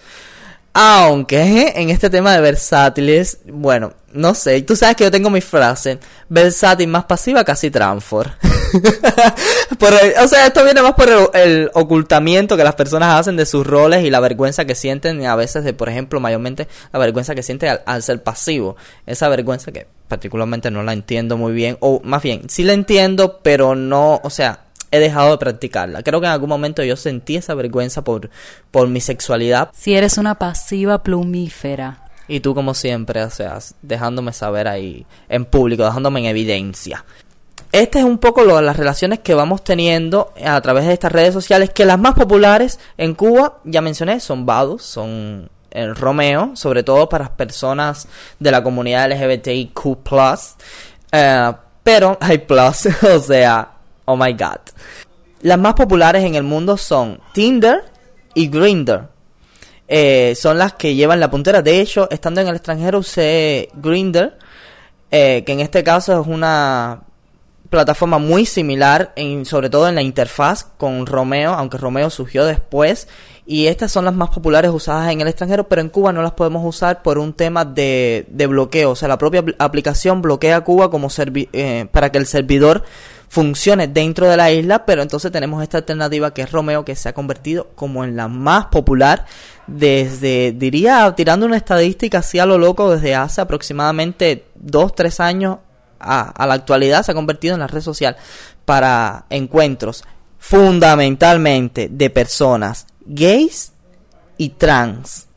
Aunque 0.73 1.73
en 1.75 1.89
este 1.89 2.09
tema 2.09 2.33
de 2.33 2.39
versátiles, 2.39 3.39
bueno, 3.45 3.93
no 4.13 4.33
sé, 4.33 4.61
tú 4.61 4.75
sabes 4.77 4.95
que 4.95 5.03
yo 5.03 5.11
tengo 5.11 5.29
mi 5.29 5.41
frase, 5.41 5.99
versátil 6.29 6.87
más 6.87 7.03
pasiva 7.05 7.43
casi 7.43 7.69
transfor. 7.69 8.31
o 10.23 10.27
sea, 10.27 10.47
esto 10.47 10.63
viene 10.63 10.81
más 10.81 10.93
por 10.93 11.09
el, 11.33 11.69
ocultamiento 11.73 12.57
que 12.57 12.63
las 12.63 12.75
personas 12.75 13.19
hacen 13.19 13.35
de 13.35 13.45
sus 13.45 13.65
roles 13.65 14.03
y 14.03 14.09
la 14.09 14.19
vergüenza 14.19 14.65
que 14.65 14.75
sienten 14.75 15.25
a 15.25 15.35
veces 15.35 15.63
de, 15.63 15.73
por 15.73 15.89
ejemplo, 15.89 16.19
mayormente 16.19 16.67
la 16.91 16.99
vergüenza 16.99 17.35
que 17.35 17.43
sienten 17.43 17.69
al, 17.69 17.81
al 17.85 18.03
ser 18.03 18.23
pasivo. 18.23 18.75
Esa 19.05 19.29
vergüenza 19.29 19.71
que 19.71 19.87
particularmente 20.07 20.71
no 20.71 20.83
la 20.83 20.93
entiendo 20.93 21.37
muy 21.37 21.53
bien, 21.53 21.77
o 21.79 22.01
más 22.03 22.21
bien, 22.21 22.49
sí 22.49 22.63
la 22.63 22.73
entiendo, 22.73 23.39
pero 23.43 23.75
no, 23.75 24.19
o 24.23 24.29
sea, 24.29 24.65
he 24.91 24.99
dejado 24.99 25.31
de 25.31 25.37
practicarla. 25.37 26.03
Creo 26.03 26.19
que 26.19 26.27
en 26.27 26.33
algún 26.33 26.49
momento 26.49 26.83
yo 26.83 26.95
sentí 26.95 27.37
esa 27.37 27.55
vergüenza 27.55 28.03
por, 28.03 28.29
por 28.69 28.87
mi 28.87 28.99
sexualidad. 28.99 29.69
Si 29.73 29.95
eres 29.95 30.17
una 30.17 30.35
pasiva 30.35 31.01
plumífera. 31.01 32.05
Y 32.27 32.41
tú 32.41 32.53
como 32.53 32.73
siempre, 32.73 33.23
o 33.23 33.29
sea, 33.29 33.57
dejándome 33.81 34.31
saber 34.31 34.67
ahí 34.67 35.05
en 35.27 35.45
público, 35.45 35.83
dejándome 35.83 36.21
en 36.21 36.27
evidencia. 36.27 37.03
Este 37.71 37.99
es 37.99 38.05
un 38.05 38.17
poco 38.17 38.43
las 38.61 38.75
relaciones 38.75 39.19
que 39.19 39.33
vamos 39.33 39.63
teniendo 39.63 40.33
a 40.43 40.59
través 40.61 40.85
de 40.85 40.93
estas 40.93 41.11
redes 41.11 41.33
sociales, 41.33 41.69
que 41.69 41.85
las 41.85 41.99
más 41.99 42.15
populares 42.15 42.79
en 42.97 43.15
Cuba, 43.15 43.59
ya 43.63 43.81
mencioné, 43.81 44.19
son 44.19 44.45
Badus, 44.45 44.83
son 44.83 45.49
el 45.69 45.95
Romeo, 45.95 46.51
sobre 46.55 46.83
todo 46.83 47.07
para 47.07 47.25
las 47.25 47.33
personas 47.33 48.07
de 48.39 48.51
la 48.51 48.61
comunidad 48.61 49.09
LGBTIQ+, 49.09 49.97
eh, 51.13 51.53
pero 51.81 52.17
hay 52.21 52.39
plus, 52.39 52.87
o 53.03 53.19
sea, 53.19 53.71
Oh 54.05 54.17
my 54.17 54.33
god. 54.33 54.59
Las 55.41 55.57
más 55.57 55.73
populares 55.73 56.25
en 56.25 56.35
el 56.35 56.43
mundo 56.43 56.75
son 56.75 57.19
Tinder 57.33 57.83
y 58.33 58.47
Grindr. 58.47 59.07
Eh, 59.87 60.33
son 60.35 60.57
las 60.57 60.73
que 60.73 60.95
llevan 60.95 61.19
la 61.19 61.31
puntera. 61.31 61.61
De 61.61 61.79
hecho, 61.79 62.09
estando 62.09 62.41
en 62.41 62.47
el 62.47 62.55
extranjero 62.55 62.99
usé 62.99 63.69
Grindr, 63.73 64.37
eh, 65.09 65.43
que 65.45 65.53
en 65.53 65.61
este 65.61 65.83
caso 65.83 66.19
es 66.19 66.27
una 66.27 67.03
plataforma 67.71 68.19
muy 68.19 68.45
similar, 68.45 69.13
en, 69.15 69.45
sobre 69.45 69.69
todo 69.69 69.87
en 69.87 69.95
la 69.95 70.01
interfaz 70.01 70.65
con 70.77 71.05
Romeo, 71.07 71.53
aunque 71.53 71.77
Romeo 71.77 72.09
surgió 72.11 72.45
después. 72.45 73.07
Y 73.47 73.67
estas 73.67 73.91
son 73.91 74.05
las 74.05 74.13
más 74.13 74.29
populares 74.29 74.71
usadas 74.71 75.11
en 75.11 75.21
el 75.21 75.27
extranjero, 75.27 75.67
pero 75.67 75.81
en 75.81 75.89
Cuba 75.89 76.13
no 76.13 76.21
las 76.21 76.33
podemos 76.33 76.63
usar 76.63 77.01
por 77.01 77.17
un 77.17 77.33
tema 77.33 77.65
de, 77.65 78.27
bloqueo. 78.29 78.91
O 78.91 78.95
sea, 78.95 79.07
la 79.07 79.17
propia 79.17 79.43
aplicación 79.57 80.21
bloquea 80.21 80.61
Cuba 80.61 80.91
como 80.91 81.07
eh, 81.17 81.87
para 81.91 82.11
que 82.11 82.17
el 82.17 82.27
servidor 82.27 82.83
funcione 83.29 83.87
dentro 83.87 84.27
de 84.27 84.35
la 84.35 84.51
isla, 84.51 84.85
pero 84.85 85.01
entonces 85.01 85.31
tenemos 85.31 85.63
esta 85.63 85.77
alternativa 85.77 86.33
que 86.33 86.41
es 86.41 86.51
Romeo, 86.51 86.83
que 86.83 86.97
se 86.97 87.07
ha 87.07 87.13
convertido 87.13 87.69
como 87.75 88.03
en 88.03 88.17
la 88.17 88.27
más 88.27 88.65
popular 88.65 89.25
desde, 89.65 90.51
diría, 90.51 91.13
tirando 91.15 91.45
una 91.45 91.55
estadística 91.55 92.19
así 92.19 92.39
a 92.39 92.45
lo 92.45 92.57
loco, 92.57 92.91
desde 92.91 93.15
hace 93.15 93.39
aproximadamente 93.39 94.45
2, 94.55 94.93
3 94.93 95.19
años 95.21 95.57
a, 96.01 96.45
la 96.45 96.53
actualidad, 96.53 97.03
se 97.03 97.11
ha 97.11 97.15
convertido 97.15 97.53
en 97.53 97.59
la 97.59 97.67
red 97.67 97.81
social 97.81 98.17
para 98.65 99.25
encuentros 99.29 100.03
fundamentalmente 100.37 101.87
de 101.89 102.09
personas 102.09 102.87
gays 103.05 103.73
y 104.37 104.49
trans. 104.49 105.27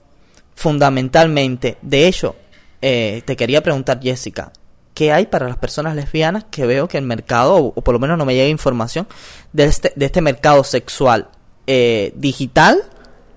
Fundamentalmente. 0.55 1.79
De 1.83 2.07
hecho, 2.07 2.37
eh, 2.81 3.23
te 3.25 3.37
quería 3.37 3.63
preguntar, 3.63 4.01
Jessica, 4.03 4.53
¿qué 4.95 5.13
hay 5.13 5.27
para 5.27 5.49
las 5.49 5.57
personas 5.57 5.95
lesbianas 5.95 6.45
que 6.51 6.65
veo 6.65 6.89
que 6.89 6.99
el 6.99 7.05
mercado, 7.05 7.57
o, 7.57 7.73
por 7.75 7.93
lo 7.93 7.99
menos 7.99 8.17
no 8.17 8.25
me 8.25 8.35
llega 8.35 8.49
información, 8.49 9.07
de 9.53 9.65
este, 9.65 9.93
de 9.95 10.07
este 10.07 10.21
mercado 10.21 10.65
sexual 10.65 11.29
eh, 11.67 12.13
digital 12.17 12.83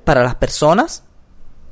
para 0.03 0.24
las 0.24 0.36
personas 0.36 1.03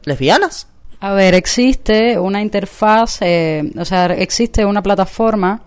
lesbianas? 0.03 0.67
A 0.99 1.13
ver, 1.13 1.33
existe 1.33 2.17
una 2.17 2.41
interfaz, 2.41 3.21
eh, 3.21 3.71
o 3.77 3.85
sea, 3.85 4.05
existe 4.07 4.65
una 4.65 4.81
plataforma 4.81 5.61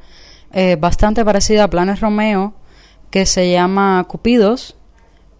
eh, 0.52 0.76
bastante 0.76 1.25
parecida 1.25 1.64
a 1.64 1.70
Planes 1.70 2.00
Romeo 2.00 2.54
que 3.11 3.26
se 3.26 3.50
llama 3.50 4.04
Cupidos, 4.08 4.76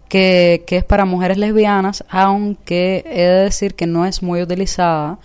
que, 0.07 0.63
que 0.67 0.77
es 0.77 0.83
para 0.83 1.05
mujeres 1.05 1.37
lesbianas, 1.37 2.03
aunque 2.09 3.03
he 3.05 3.21
de 3.21 3.43
decir 3.43 3.75
que 3.75 3.87
no 3.87 4.05
es 4.05 4.23
muy 4.23 4.41
utilizada. 4.41 5.19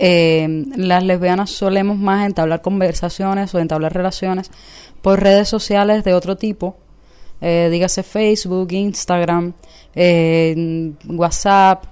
Eh, 0.00 0.64
las 0.76 1.02
lesbianas 1.02 1.50
solemos 1.50 1.98
más 1.98 2.24
entablar 2.24 2.62
conversaciones 2.62 3.52
o 3.54 3.58
entablar 3.58 3.92
relaciones 3.92 4.50
por 5.02 5.20
redes 5.20 5.48
sociales 5.48 6.04
de 6.04 6.14
otro 6.14 6.36
tipo, 6.36 6.76
eh, 7.40 7.68
dígase 7.70 8.04
Facebook, 8.04 8.72
Instagram, 8.72 9.54
eh, 9.96 10.92
WhatsApp, 11.08 11.84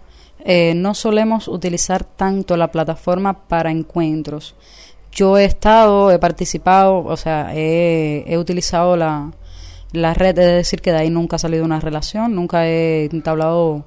eh, 0.48 0.74
no 0.76 0.94
solemos 0.94 1.48
utilizar 1.48 2.04
tanto 2.04 2.56
la 2.56 2.70
plataforma 2.70 3.48
para 3.48 3.72
encuentros. 3.72 4.54
Yo 5.10 5.36
he 5.38 5.44
estado, 5.44 6.12
he 6.12 6.20
participado, 6.20 6.98
o 6.98 7.16
sea, 7.16 7.50
he, 7.52 8.38
utilizado 8.38 8.96
la, 8.96 9.32
la 9.90 10.14
red, 10.14 10.38
es 10.38 10.52
decir, 10.52 10.80
que 10.80 10.92
de 10.92 10.98
ahí 10.98 11.10
nunca 11.10 11.34
ha 11.34 11.38
salido 11.40 11.64
una 11.64 11.80
relación, 11.80 12.36
nunca 12.36 12.68
he 12.68 13.06
entablado 13.06 13.86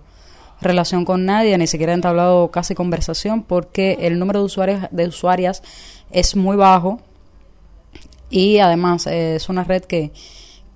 relación 0.60 1.06
con 1.06 1.26
nadie, 1.26 1.58
ni 1.58 1.66
siquiera 1.66 1.94
he 1.94 1.96
entablado 1.96 2.52
casi 2.52 2.76
conversación, 2.76 3.44
porque 3.44 3.98
el 4.02 4.20
número 4.20 4.40
de 4.40 4.46
usuarios 4.46 4.82
de 4.92 5.08
usuarias 5.08 5.64
es 6.12 6.36
muy 6.36 6.58
bajo 6.58 7.00
y 8.30 8.60
además 8.60 9.08
eh, 9.08 9.36
es 9.36 9.48
una 9.48 9.64
red 9.64 9.84
que, 9.86 10.12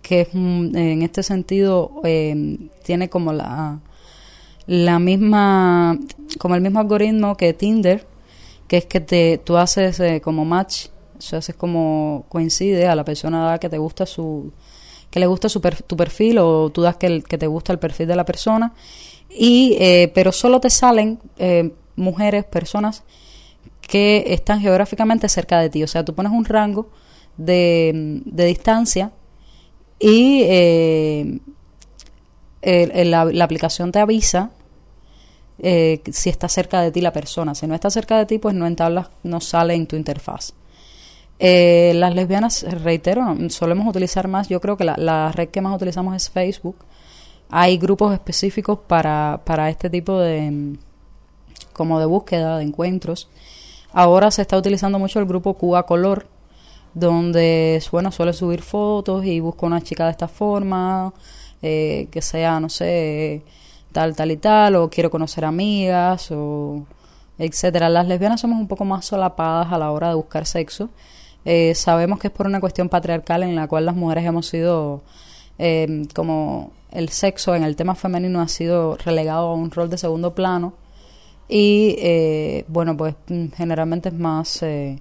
que 0.01 0.29
en 0.31 1.01
este 1.01 1.23
sentido 1.23 1.99
eh, 2.05 2.69
tiene 2.83 3.09
como 3.09 3.33
la 3.33 3.81
la 4.65 4.99
misma 4.99 5.97
como 6.39 6.55
el 6.55 6.61
mismo 6.61 6.79
algoritmo 6.79 7.35
que 7.35 7.53
Tinder 7.53 8.07
que 8.67 8.77
es 8.77 8.85
que 8.85 9.01
te 9.01 9.37
tú 9.37 9.57
haces 9.57 9.99
eh, 9.99 10.21
como 10.21 10.45
match 10.45 10.87
o 11.17 11.21
sea, 11.21 11.39
haces 11.39 11.55
como 11.55 12.25
coincide 12.29 12.87
a 12.87 12.95
la 12.95 13.03
persona 13.03 13.57
que 13.59 13.69
te 13.69 13.77
gusta 13.77 14.05
su 14.05 14.51
que 15.09 15.19
le 15.19 15.27
gusta 15.27 15.47
su 15.47 15.61
tu 15.61 15.95
perfil 15.95 16.39
o 16.39 16.69
tú 16.71 16.81
das 16.81 16.97
que, 16.97 17.21
te 17.21 17.47
gusta 17.47 17.71
el 17.71 17.79
perfil 17.79 18.07
de 18.07 18.15
la 18.15 18.25
persona 18.25 18.73
y 19.29 19.75
eh, 19.79 20.11
pero 20.13 20.31
solo 20.31 20.59
te 20.59 20.69
salen 20.69 21.19
eh, 21.37 21.71
mujeres, 21.95 22.45
personas 22.45 23.03
que 23.81 24.23
están 24.27 24.61
geográficamente 24.61 25.29
cerca 25.29 25.59
de 25.59 25.69
ti. 25.69 25.83
O 25.83 25.87
sea, 25.87 26.03
tú 26.03 26.15
pones 26.15 26.31
un 26.31 26.45
rango 26.45 26.89
de, 27.37 28.21
de 28.25 28.45
distancia 28.45 29.11
y 29.99 30.43
eh, 32.63 33.05
la, 33.05 33.43
aplicación 33.43 33.91
te 33.91 33.99
avisa 33.99 34.51
si 35.61 36.29
está 36.29 36.49
cerca 36.49 36.81
de 36.81 36.91
ti 36.91 36.99
la 37.01 37.13
persona. 37.13 37.55
Si 37.55 37.67
no 37.67 37.75
está 37.75 37.89
cerca 37.89 38.17
de 38.17 38.25
ti, 38.25 38.39
pues 38.39 38.55
no 38.55 38.65
entablas, 38.65 39.09
no 39.23 39.39
sale 39.39 39.75
en 39.75 39.87
tu 39.87 39.95
interfaz. 39.95 40.53
las 41.39 42.15
lesbianas, 42.15 42.63
reitero, 42.83 43.37
solemos 43.49 43.87
utilizar 43.87 44.27
más, 44.27 44.49
yo 44.49 44.59
creo 44.59 44.75
que 44.77 44.83
la, 44.83 44.95
la 44.97 45.31
red 45.31 45.49
que 45.49 45.61
más 45.61 45.75
utilizamos 45.75 46.15
es 46.15 46.29
Facebook 46.29 46.77
hay 47.55 47.77
grupos 47.77 48.11
específicos 48.13 48.79
para, 48.87 49.41
para 49.45 49.69
este 49.69 49.87
tipo 49.87 50.19
de 50.19 50.75
como 51.71 51.99
de 51.99 52.07
búsqueda 52.07 52.57
de 52.57 52.63
encuentros. 52.63 53.29
Ahora 53.91 54.31
se 54.31 54.41
está 54.41 54.57
utilizando 54.57 54.97
mucho 54.97 55.19
el 55.19 55.27
grupo 55.27 55.53
Cuba 55.53 55.85
Color, 55.85 56.25
donde 56.95 57.79
bueno 57.91 58.11
suele 58.11 58.33
subir 58.33 58.63
fotos 58.63 59.23
y 59.25 59.39
busca 59.39 59.67
una 59.67 59.81
chica 59.81 60.05
de 60.05 60.11
esta 60.11 60.27
forma, 60.27 61.13
eh, 61.63 62.07
que 62.11 62.21
sea, 62.21 62.59
no 62.59 62.69
sé, 62.69 63.41
tal, 63.91 64.15
tal 64.15 64.31
y 64.31 64.37
tal, 64.37 64.75
o 64.75 64.89
quiero 64.89 65.09
conocer 65.09 65.45
amigas, 65.45 66.29
o 66.31 66.85
etcétera. 67.39 67.89
Las 67.89 68.07
lesbianas 68.07 68.41
somos 68.41 68.59
un 68.59 68.67
poco 68.67 68.85
más 68.85 69.05
solapadas 69.05 69.71
a 69.71 69.77
la 69.79 69.91
hora 69.91 70.09
de 70.09 70.15
buscar 70.15 70.45
sexo. 70.45 70.89
Eh, 71.45 71.73
sabemos 71.75 72.19
que 72.19 72.27
es 72.27 72.33
por 72.33 72.45
una 72.47 72.59
cuestión 72.59 72.89
patriarcal 72.89 73.43
en 73.43 73.55
la 73.55 73.67
cual 73.67 73.85
las 73.85 73.95
mujeres 73.95 74.25
hemos 74.25 74.47
sido 74.47 75.03
eh, 75.57 76.07
como 76.15 76.71
el 76.91 77.09
sexo 77.09 77.55
en 77.55 77.63
el 77.63 77.75
tema 77.75 77.95
femenino 77.95 78.41
ha 78.41 78.47
sido 78.47 78.97
relegado 78.97 79.49
a 79.49 79.53
un 79.53 79.71
rol 79.71 79.89
de 79.89 79.97
segundo 79.97 80.33
plano 80.33 80.73
y 81.47 81.95
eh, 81.99 82.65
bueno 82.67 82.95
pues 82.95 83.15
mm, 83.27 83.47
generalmente 83.55 84.09
es 84.09 84.15
más 84.15 84.63
eh, 84.63 84.99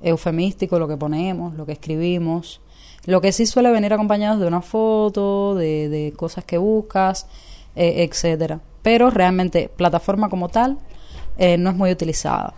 eufemístico 0.00 0.78
lo 0.78 0.88
que 0.88 0.96
ponemos, 0.96 1.54
lo 1.54 1.66
que 1.66 1.72
escribimos, 1.72 2.60
lo 3.06 3.20
que 3.20 3.32
sí 3.32 3.46
suele 3.46 3.70
venir 3.70 3.92
acompañado 3.92 4.38
de 4.40 4.46
una 4.46 4.62
foto, 4.62 5.54
de, 5.54 5.88
de 5.88 6.12
cosas 6.16 6.44
que 6.44 6.58
buscas, 6.58 7.26
eh, 7.76 8.06
etcétera. 8.08 8.60
Pero 8.82 9.10
realmente 9.10 9.70
plataforma 9.74 10.28
como 10.28 10.48
tal 10.48 10.78
no 11.36 11.70
es 11.70 11.76
muy 11.76 11.90
utilizada. 11.90 12.54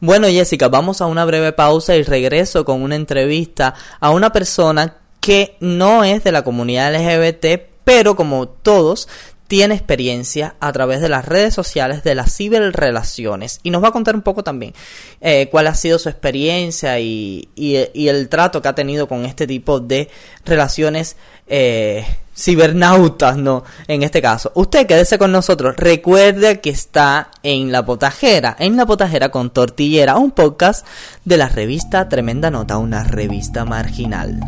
Bueno, 0.00 0.28
Jessica, 0.28 0.68
vamos 0.68 1.00
a 1.00 1.06
una 1.06 1.24
breve 1.24 1.52
pausa 1.52 1.96
y 1.96 2.02
regreso 2.02 2.64
con 2.64 2.82
una 2.82 2.96
entrevista 2.96 3.74
a 3.98 4.10
una 4.10 4.30
persona 4.30 4.96
que 5.20 5.56
no 5.60 6.04
es 6.04 6.22
de 6.22 6.32
la 6.32 6.44
comunidad 6.44 6.94
LGBT, 6.94 7.60
pero 7.82 8.14
como 8.14 8.46
todos, 8.46 9.08
tiene 9.48 9.74
experiencia 9.74 10.54
a 10.60 10.72
través 10.72 11.00
de 11.00 11.08
las 11.08 11.24
redes 11.24 11.54
sociales 11.54 12.02
de 12.02 12.14
las 12.14 12.36
ciberrelaciones 12.36 13.60
y 13.62 13.70
nos 13.70 13.82
va 13.82 13.88
a 13.88 13.92
contar 13.92 14.14
un 14.14 14.22
poco 14.22 14.42
también 14.42 14.74
eh, 15.20 15.48
cuál 15.50 15.66
ha 15.68 15.74
sido 15.74 15.98
su 15.98 16.08
experiencia 16.08 16.98
y, 16.98 17.48
el 17.56 18.28
trato 18.28 18.62
que 18.62 18.68
ha 18.68 18.74
tenido 18.74 19.08
con 19.08 19.24
este 19.24 19.46
tipo 19.46 19.80
de 19.80 20.08
relaciones 20.44 21.16
eh, 21.46 22.04
cibernautas, 22.36 23.36
¿no? 23.36 23.64
En 23.88 24.02
este 24.02 24.20
caso. 24.20 24.52
Usted 24.54 24.86
quédese 24.86 25.18
con 25.18 25.32
nosotros. 25.32 25.74
Recuerde 25.76 26.60
que 26.60 26.70
está 26.70 27.30
en 27.42 27.72
La 27.72 27.84
Potajera, 27.84 28.56
en 28.58 28.76
La 28.76 28.86
Potajera 28.86 29.30
con 29.30 29.50
Tortillera, 29.50 30.16
un 30.16 30.30
podcast 30.30 30.86
de 31.24 31.36
la 31.38 31.48
revista 31.48 32.08
Tremenda 32.08 32.50
Nota, 32.50 32.78
una 32.78 33.04
revista 33.04 33.64
marginal. 33.64 34.40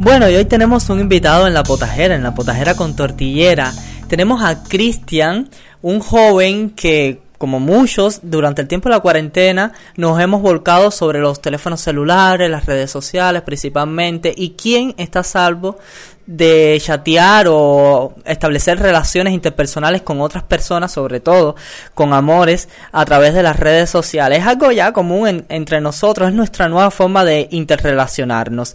Bueno, 0.00 0.28
y 0.28 0.34
hoy 0.34 0.44
tenemos 0.44 0.90
un 0.90 0.98
invitado 0.98 1.46
en 1.46 1.54
la 1.54 1.62
potajera, 1.62 2.16
en 2.16 2.24
la 2.24 2.34
potajera 2.34 2.74
con 2.74 2.96
tortillera. 2.96 3.72
Tenemos 4.08 4.42
a 4.42 4.64
Cristian, 4.64 5.48
un 5.82 6.00
joven 6.00 6.70
que, 6.70 7.20
como 7.38 7.60
muchos, 7.60 8.20
durante 8.24 8.60
el 8.62 8.68
tiempo 8.68 8.88
de 8.88 8.96
la 8.96 9.00
cuarentena 9.00 9.72
nos 9.96 10.20
hemos 10.20 10.42
volcado 10.42 10.90
sobre 10.90 11.20
los 11.20 11.40
teléfonos 11.40 11.80
celulares, 11.80 12.50
las 12.50 12.66
redes 12.66 12.90
sociales 12.90 13.42
principalmente, 13.42 14.34
y 14.36 14.50
quién 14.50 14.94
está 14.98 15.20
a 15.20 15.24
salvo 15.24 15.78
de 16.26 16.78
chatear 16.82 17.46
o 17.48 18.14
establecer 18.24 18.78
relaciones 18.80 19.32
interpersonales 19.32 20.02
con 20.02 20.20
otras 20.20 20.42
personas, 20.42 20.90
sobre 20.90 21.20
todo 21.20 21.54
con 21.94 22.12
amores, 22.12 22.68
a 22.92 23.04
través 23.04 23.32
de 23.32 23.44
las 23.44 23.60
redes 23.60 23.90
sociales. 23.90 24.40
Es 24.40 24.46
algo 24.46 24.72
ya 24.72 24.92
común 24.92 25.44
entre 25.48 25.80
nosotros, 25.80 26.30
es 26.30 26.34
nuestra 26.34 26.68
nueva 26.68 26.90
forma 26.90 27.24
de 27.24 27.46
interrelacionarnos. 27.52 28.74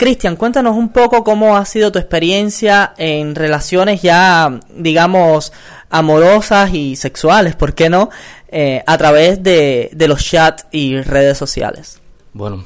Cristian, 0.00 0.36
cuéntanos 0.36 0.78
un 0.78 0.88
poco 0.88 1.22
cómo 1.22 1.58
ha 1.58 1.64
sido 1.66 1.92
tu 1.92 1.98
experiencia 1.98 2.94
en 2.96 3.34
relaciones 3.34 4.00
ya, 4.00 4.58
digamos, 4.74 5.52
amorosas 5.90 6.72
y 6.72 6.96
sexuales, 6.96 7.54
¿por 7.54 7.74
qué 7.74 7.90
no? 7.90 8.08
Eh, 8.48 8.82
a 8.86 8.96
través 8.96 9.42
de, 9.42 9.90
los 10.08 10.24
chats 10.24 10.66
y 10.70 10.98
redes 11.02 11.36
sociales. 11.36 12.00
Bueno, 12.32 12.64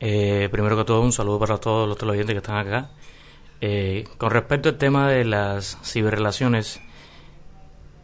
eh, 0.00 0.48
primero 0.50 0.74
que 0.78 0.84
todo 0.84 1.02
un 1.02 1.12
saludo 1.12 1.38
para 1.38 1.58
todos 1.58 1.86
los 1.86 1.98
televidentes 1.98 2.32
que 2.32 2.38
están 2.38 2.66
acá. 2.66 2.88
Eh, 3.60 4.08
con 4.16 4.30
respecto 4.30 4.70
al 4.70 4.78
tema 4.78 5.10
de 5.10 5.26
las 5.26 5.76
ciberrelaciones, 5.84 6.80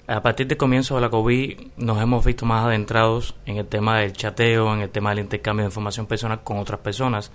a 0.06 0.20
partir 0.20 0.46
del 0.46 0.58
comienzo 0.58 0.96
de 0.96 1.00
la 1.00 1.08
COVID 1.08 1.58
nos 1.78 2.02
hemos 2.02 2.22
visto 2.22 2.44
más 2.44 2.66
adentrados 2.66 3.34
en 3.46 3.56
el 3.56 3.66
tema 3.66 4.00
del 4.00 4.12
chateo, 4.12 4.74
en 4.74 4.82
el 4.82 4.90
tema 4.90 5.08
del 5.08 5.20
intercambio 5.20 5.62
de 5.62 5.68
información 5.68 6.04
personal 6.04 6.42
con 6.44 6.58
otras 6.58 6.80
personas 6.80 7.32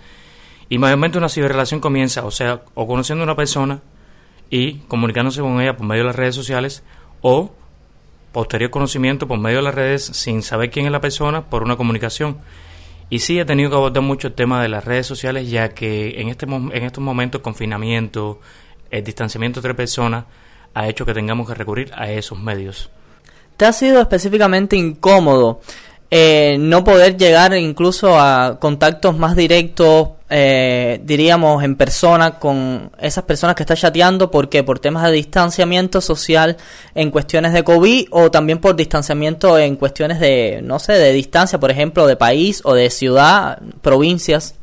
y 0.74 0.80
mayormente 0.80 1.20
una 1.20 1.30
ciberrelación 1.30 1.80
comienza, 1.80 2.26
o 2.26 2.32
sea, 2.32 2.64
o 2.74 2.88
conociendo 2.88 3.22
a 3.22 3.26
una 3.26 3.36
persona 3.36 3.82
y 4.50 4.80
comunicándose 4.88 5.40
con 5.40 5.62
ella 5.62 5.78
por 5.78 5.86
medio 5.86 6.02
de 6.02 6.08
las 6.08 6.16
redes 6.16 6.34
sociales 6.34 6.82
o 7.22 7.52
posterior 8.32 8.72
conocimiento 8.72 9.28
por 9.28 9.38
medio 9.38 9.58
de 9.58 9.64
las 9.66 9.76
redes 9.76 10.04
sin 10.04 10.42
saber 10.42 10.72
quién 10.72 10.88
es 10.88 10.92
la 10.92 11.00
persona 11.00 11.48
por 11.48 11.62
una 11.62 11.76
comunicación. 11.76 12.40
Y 13.12 13.20
sí 13.20 13.40
he 13.40 13.46
tenido 13.46 13.70
que 13.70 13.76
abordar 13.76 14.02
mucho 14.02 14.30
el 14.30 14.34
tema 14.34 14.64
de 14.64 14.70
las 14.70 14.84
redes 14.84 15.06
sociales 15.06 15.48
ya 15.48 15.70
que 15.70 16.20
en, 16.20 16.30
este, 16.30 16.48
en 16.48 16.84
estos 16.84 17.04
momentos 17.04 17.42
confinamiento, 17.42 18.40
el 18.90 19.04
distanciamiento 19.04 19.60
entre 19.60 19.76
personas 19.76 20.26
ha 20.74 20.88
hecho 20.90 21.06
que 21.06 21.14
tengamos 21.14 21.48
que 21.48 21.54
recurrir 21.54 21.92
a 21.94 22.10
esos 22.10 22.40
medios. 22.40 22.90
¿Te 23.58 23.66
ha 23.66 23.74
sido 23.74 24.02
específicamente 24.02 24.76
incómodo 24.76 25.62
eh, 26.16 26.58
no 26.60 26.84
poder 26.84 27.18
llegar 27.18 27.58
incluso 27.58 28.20
a 28.20 28.60
contactos 28.60 29.18
más 29.18 29.36
directos, 29.36 30.10
eh, 30.30 31.02
diríamos 31.04 31.64
en 31.64 31.76
persona 31.76 32.38
con 32.38 32.92
esas 33.00 33.24
personas 33.24 33.56
que 33.56 33.64
están 33.64 33.78
chateando, 33.78 34.30
porque 34.30 34.62
por 34.62 34.78
temas 34.78 35.06
de 35.06 35.12
distanciamiento 35.12 36.02
social 36.02 36.56
en 36.94 37.10
cuestiones 37.10 37.52
de 37.52 37.64
COVID 37.64 38.10
o 38.12 38.30
también 38.30 38.60
por 38.60 38.76
distanciamiento 38.76 39.58
en 39.58 39.76
cuestiones 39.76 40.20
de, 40.20 40.62
no 40.64 40.78
sé, 40.78 40.94
de 40.94 41.14
distancia, 41.14 41.60
por 41.60 41.72
ejemplo, 41.72 42.06
de 42.06 42.16
país 42.16 42.62
o 42.64 42.76
de 42.76 42.92
ciudad, 42.92 43.60
provincias. 43.82 44.54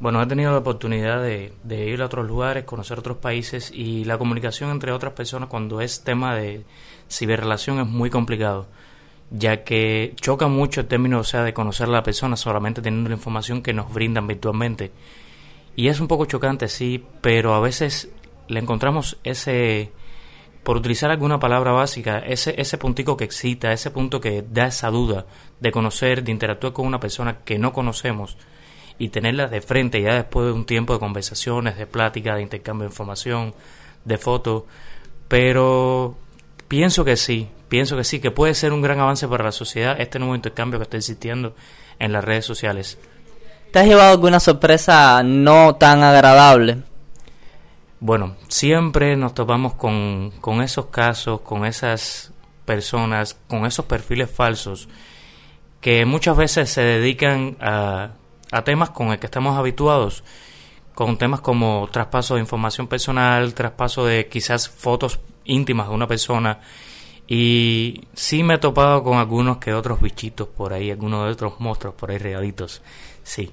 Bueno, 0.00 0.22
he 0.22 0.26
tenido 0.26 0.52
la 0.52 0.58
oportunidad 0.60 1.22
de, 1.22 1.52
de 1.62 1.88
ir 1.88 2.00
a 2.00 2.06
otros 2.06 2.26
lugares, 2.26 2.64
conocer 2.64 2.98
otros 2.98 3.18
países 3.18 3.70
y 3.70 4.06
la 4.06 4.16
comunicación 4.16 4.70
entre 4.70 4.92
otras 4.92 5.12
personas 5.12 5.50
cuando 5.50 5.82
es 5.82 6.04
tema 6.04 6.34
de 6.34 6.64
ciberrelación 7.10 7.80
es 7.80 7.86
muy 7.86 8.08
complicado 8.08 8.66
ya 9.30 9.64
que 9.64 10.14
choca 10.20 10.48
mucho 10.48 10.80
el 10.80 10.86
término, 10.86 11.20
o 11.20 11.24
sea, 11.24 11.42
de 11.42 11.54
conocer 11.54 11.88
a 11.88 11.92
la 11.92 12.02
persona 12.02 12.36
solamente 12.36 12.82
teniendo 12.82 13.10
la 13.10 13.16
información 13.16 13.62
que 13.62 13.72
nos 13.72 13.92
brindan 13.92 14.26
virtualmente. 14.26 14.92
Y 15.74 15.88
es 15.88 16.00
un 16.00 16.08
poco 16.08 16.26
chocante, 16.26 16.68
sí, 16.68 17.04
pero 17.20 17.54
a 17.54 17.60
veces 17.60 18.10
le 18.48 18.60
encontramos 18.60 19.18
ese, 19.24 19.92
por 20.62 20.76
utilizar 20.76 21.10
alguna 21.10 21.38
palabra 21.38 21.72
básica, 21.72 22.18
ese, 22.20 22.54
ese 22.60 22.78
puntico 22.78 23.16
que 23.16 23.24
excita, 23.24 23.72
ese 23.72 23.90
punto 23.90 24.20
que 24.20 24.42
da 24.42 24.66
esa 24.66 24.90
duda 24.90 25.26
de 25.60 25.72
conocer, 25.72 26.22
de 26.22 26.32
interactuar 26.32 26.72
con 26.72 26.86
una 26.86 27.00
persona 27.00 27.38
que 27.44 27.58
no 27.58 27.72
conocemos 27.72 28.38
y 28.98 29.10
tenerla 29.10 29.48
de 29.48 29.60
frente 29.60 30.00
ya 30.00 30.14
después 30.14 30.46
de 30.46 30.52
un 30.52 30.64
tiempo 30.64 30.94
de 30.94 31.00
conversaciones, 31.00 31.76
de 31.76 31.86
plática, 31.86 32.36
de 32.36 32.42
intercambio 32.42 32.84
de 32.84 32.92
información, 32.92 33.54
de 34.04 34.16
fotos, 34.16 34.62
pero 35.28 36.16
Pienso 36.68 37.04
que 37.04 37.16
sí, 37.16 37.48
pienso 37.68 37.96
que 37.96 38.04
sí, 38.04 38.20
que 38.20 38.30
puede 38.30 38.54
ser 38.54 38.72
un 38.72 38.82
gran 38.82 39.00
avance 39.00 39.26
para 39.28 39.44
la 39.44 39.52
sociedad 39.52 40.00
este 40.00 40.18
nuevo 40.18 40.34
intercambio 40.34 40.78
que 40.78 40.84
está 40.84 40.96
existiendo 40.96 41.54
en 41.98 42.12
las 42.12 42.24
redes 42.24 42.44
sociales. 42.44 42.98
¿Te 43.72 43.80
has 43.80 43.86
llevado 43.86 44.12
alguna 44.12 44.40
sorpresa 44.40 45.22
no 45.22 45.76
tan 45.76 46.02
agradable? 46.02 46.82
Bueno, 48.00 48.36
siempre 48.48 49.16
nos 49.16 49.34
topamos 49.34 49.74
con, 49.74 50.32
con 50.40 50.62
esos 50.62 50.86
casos, 50.86 51.40
con 51.40 51.64
esas 51.64 52.32
personas, 52.64 53.36
con 53.48 53.66
esos 53.66 53.84
perfiles 53.86 54.30
falsos 54.30 54.88
que 55.86 56.04
muchas 56.04 56.36
veces 56.36 56.68
se 56.68 56.80
dedican 56.82 57.56
a, 57.60 58.10
a 58.50 58.64
temas 58.64 58.90
con 58.90 59.12
el 59.12 59.20
que 59.20 59.26
estamos 59.26 59.56
habituados, 59.56 60.24
con 60.96 61.16
temas 61.16 61.40
como 61.40 61.88
traspaso 61.92 62.34
de 62.34 62.40
información 62.40 62.88
personal, 62.88 63.54
traspaso 63.54 64.04
de 64.04 64.26
quizás 64.26 64.68
fotos 64.68 65.20
íntimas 65.44 65.88
de 65.88 65.94
una 65.94 66.08
persona. 66.08 66.58
Y 67.28 68.02
sí 68.14 68.42
me 68.42 68.54
he 68.54 68.58
topado 68.58 69.02
con 69.02 69.18
algunos 69.18 69.58
que 69.58 69.74
otros 69.74 70.00
bichitos 70.00 70.48
por 70.48 70.72
ahí, 70.72 70.90
algunos 70.90 71.24
de 71.24 71.32
otros 71.32 71.54
monstruos 71.58 71.94
por 71.94 72.10
ahí 72.10 72.18
regalitos. 72.18 72.82
Sí. 73.24 73.50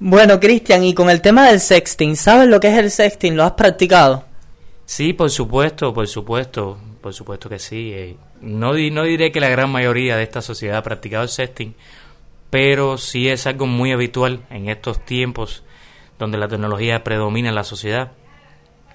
Bueno, 0.00 0.40
Cristian, 0.40 0.82
y 0.84 0.94
con 0.94 1.10
el 1.10 1.20
tema 1.20 1.48
del 1.48 1.60
sexting, 1.60 2.16
¿sabes 2.16 2.48
lo 2.48 2.60
que 2.60 2.68
es 2.68 2.78
el 2.78 2.90
sexting? 2.90 3.36
¿Lo 3.36 3.44
has 3.44 3.52
practicado? 3.52 4.24
Sí, 4.86 5.12
por 5.12 5.30
supuesto, 5.30 5.92
por 5.92 6.08
supuesto, 6.08 6.78
por 7.02 7.12
supuesto 7.12 7.48
que 7.48 7.58
sí. 7.58 7.92
Eh, 7.92 8.16
no, 8.40 8.72
no 8.72 9.02
diré 9.04 9.30
que 9.32 9.40
la 9.40 9.50
gran 9.50 9.70
mayoría 9.70 10.16
de 10.16 10.22
esta 10.22 10.40
sociedad 10.40 10.78
ha 10.78 10.82
practicado 10.82 11.24
el 11.24 11.28
sexting, 11.28 11.74
pero 12.48 12.96
sí 12.96 13.28
es 13.28 13.46
algo 13.46 13.66
muy 13.66 13.92
habitual 13.92 14.40
en 14.50 14.70
estos 14.70 15.04
tiempos 15.04 15.62
donde 16.18 16.38
la 16.38 16.48
tecnología 16.48 17.04
predomina 17.04 17.50
en 17.50 17.54
la 17.54 17.64
sociedad. 17.64 18.12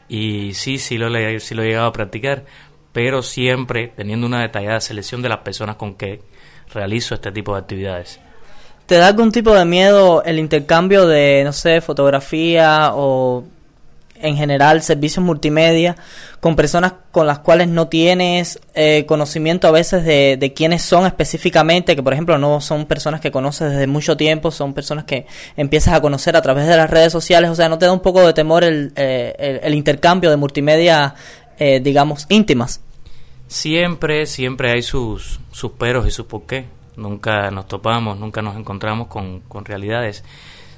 Y 0.09 0.53
sí, 0.55 0.79
sí 0.79 0.97
lo, 0.97 1.09
sí 1.39 1.55
lo 1.55 1.63
he 1.63 1.67
llegado 1.67 1.87
a 1.87 1.93
practicar, 1.93 2.45
pero 2.93 3.21
siempre 3.21 3.91
teniendo 3.95 4.25
una 4.27 4.41
detallada 4.41 4.79
selección 4.79 5.21
de 5.21 5.29
las 5.29 5.39
personas 5.39 5.75
con 5.75 5.95
que 5.95 6.21
realizo 6.73 7.15
este 7.15 7.31
tipo 7.31 7.53
de 7.53 7.59
actividades. 7.59 8.19
¿Te 8.85 8.95
da 8.95 9.07
algún 9.07 9.31
tipo 9.31 9.53
de 9.53 9.65
miedo 9.65 10.23
el 10.23 10.39
intercambio 10.39 11.07
de, 11.07 11.41
no 11.43 11.53
sé, 11.53 11.81
fotografía 11.81 12.91
o 12.93 13.43
en 14.23 14.37
general 14.37 14.81
servicios 14.81 15.23
multimedia 15.23 15.95
con 16.39 16.55
personas 16.55 16.93
con 17.11 17.27
las 17.27 17.39
cuales 17.39 17.67
no 17.67 17.87
tienes 17.87 18.59
eh, 18.73 19.05
conocimiento 19.05 19.67
a 19.67 19.71
veces 19.71 20.03
de, 20.03 20.37
de 20.37 20.53
quiénes 20.53 20.81
son 20.81 21.05
específicamente, 21.05 21.95
que 21.95 22.03
por 22.03 22.13
ejemplo 22.13 22.37
no 22.37 22.59
son 22.59 22.85
personas 22.85 23.21
que 23.21 23.31
conoces 23.31 23.71
desde 23.71 23.87
mucho 23.87 24.17
tiempo, 24.17 24.49
son 24.51 24.73
personas 24.73 25.05
que 25.05 25.25
empiezas 25.55 25.93
a 25.93 26.01
conocer 26.01 26.35
a 26.35 26.41
través 26.41 26.67
de 26.67 26.75
las 26.75 26.89
redes 26.89 27.11
sociales, 27.11 27.49
o 27.49 27.55
sea, 27.55 27.69
¿no 27.69 27.77
te 27.77 27.85
da 27.85 27.93
un 27.93 28.01
poco 28.01 28.25
de 28.25 28.33
temor 28.33 28.63
el, 28.63 28.93
eh, 28.95 29.61
el, 29.63 29.73
intercambio 29.73 30.29
de 30.29 30.37
multimedia, 30.37 31.15
eh, 31.59 31.79
digamos, 31.79 32.25
íntimas? 32.29 32.81
Siempre, 33.47 34.25
siempre 34.25 34.71
hay 34.71 34.81
sus, 34.81 35.39
sus 35.51 35.71
peros 35.71 36.07
y 36.07 36.11
sus 36.11 36.25
por 36.25 36.43
qué 36.43 36.65
nunca 36.95 37.51
nos 37.51 37.67
topamos, 37.67 38.17
nunca 38.19 38.41
nos 38.41 38.55
encontramos 38.55 39.07
con, 39.07 39.41
con 39.41 39.65
realidades, 39.65 40.23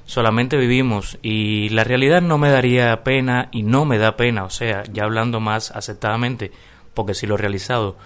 solamente 0.06 0.58
vivimos 0.58 1.18
y 1.22 1.70
la 1.70 1.84
realidad 1.84 2.22
no 2.22 2.38
me 2.38 2.50
daría 2.50 3.04
pena 3.04 3.50
y 3.52 3.64
no 3.64 3.86
me 3.86 3.98
da 3.98 4.16
pena, 4.16 4.44
o 4.44 4.50
sea, 4.50 4.84
ya 4.92 5.04
hablando 5.04 5.40
más 5.40 5.72
aceptadamente, 5.72 6.52
porque 6.94 7.14
sí 7.14 7.28
lo 7.28 7.36
he 7.36 7.40
realizado, 7.40 7.98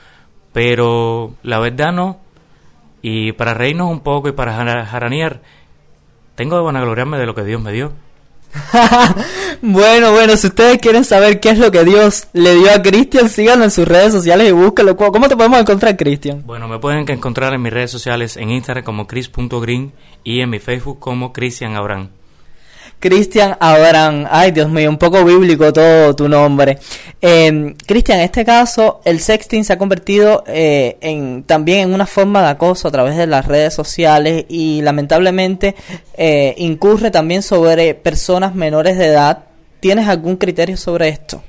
pero 0.54 1.34
la 1.44 1.60
verdad 1.60 1.92
no, 1.92 2.20
y 3.02 3.32
para 3.34 3.54
reírnos 3.54 3.90
un 3.90 4.02
poco 4.02 4.30
y 4.30 4.34
para 4.34 4.54
jaranear, 4.86 5.42
tengo 6.36 6.58
de 6.58 6.64
vanagloriarme 6.64 7.18
de 7.18 7.26
lo 7.26 7.36
que 7.36 7.44
Dios 7.44 7.62
me 7.62 7.72
dio. 7.72 7.92
bueno, 9.62 10.12
bueno, 10.12 10.36
si 10.38 10.48
ustedes 10.48 10.80
quieren 10.80 11.06
saber 11.06 11.40
qué 11.40 11.50
es 11.50 11.60
lo 11.60 11.72
que 11.72 11.84
Dios 11.84 12.28
le 12.34 12.56
dio 12.56 12.72
a 12.72 12.82
Cristian, 12.82 13.30
síganlo 13.30 13.66
en 13.66 13.72
sus 13.72 13.88
redes 13.88 14.12
sociales 14.12 14.50
y 14.50 14.52
búsquenlo. 14.52 14.98
¿Cómo 14.98 15.28
te 15.28 15.36
podemos 15.36 15.60
encontrar, 15.60 15.96
Cristian? 15.98 16.44
Bueno, 16.46 16.68
me 16.68 16.80
pueden 16.80 17.10
encontrar 17.10 17.54
en 17.54 17.62
mis 17.62 17.74
redes 17.74 17.92
sociales, 17.92 18.38
en 18.38 18.50
Instagram 18.50 18.84
como 18.84 19.08
chris.green 19.08 19.94
y 20.24 20.42
en 20.42 20.50
mi 20.50 20.60
Facebook 20.60 21.00
como 21.00 21.32
Cristian 21.34 21.76
Abraham. 21.76 22.10
Cristian 23.00 23.56
Abraham. 23.60 24.28
Ay, 24.30 24.52
Dios 24.52 24.70
mío, 24.70 24.90
un 24.90 24.98
poco 24.98 25.24
bíblico 25.24 25.72
todo 25.72 26.16
tu 26.16 26.28
nombre. 26.28 26.78
Eh, 27.22 27.76
Cristian, 27.86 28.20
en 28.20 28.26
este 28.26 28.44
caso, 28.44 29.02
el 29.06 29.20
sexting 29.20 29.64
se 29.64 29.74
ha 29.74 29.78
convertido 29.78 30.44
eh, 30.48 30.98
en, 31.02 31.44
también 31.44 31.90
en 31.90 31.94
una 31.94 32.06
forma 32.06 32.42
de 32.42 32.50
acoso 32.50 32.90
a 32.90 32.92
través 32.92 33.16
de 33.16 33.28
las 33.28 33.46
redes 33.46 33.74
sociales 33.74 34.46
y 34.50 34.82
lamentablemente 34.82 35.76
eh, 36.18 36.54
incurre 36.58 37.10
también 37.10 37.42
sobre 37.42 37.96
personas 37.96 38.54
menores 38.54 38.98
de 38.98 39.08
edad. 39.08 39.46
¿Tienes 39.80 40.08
algún 40.10 40.36
criterio 40.36 40.76
sobre 40.76 41.08
esto? 41.08 41.42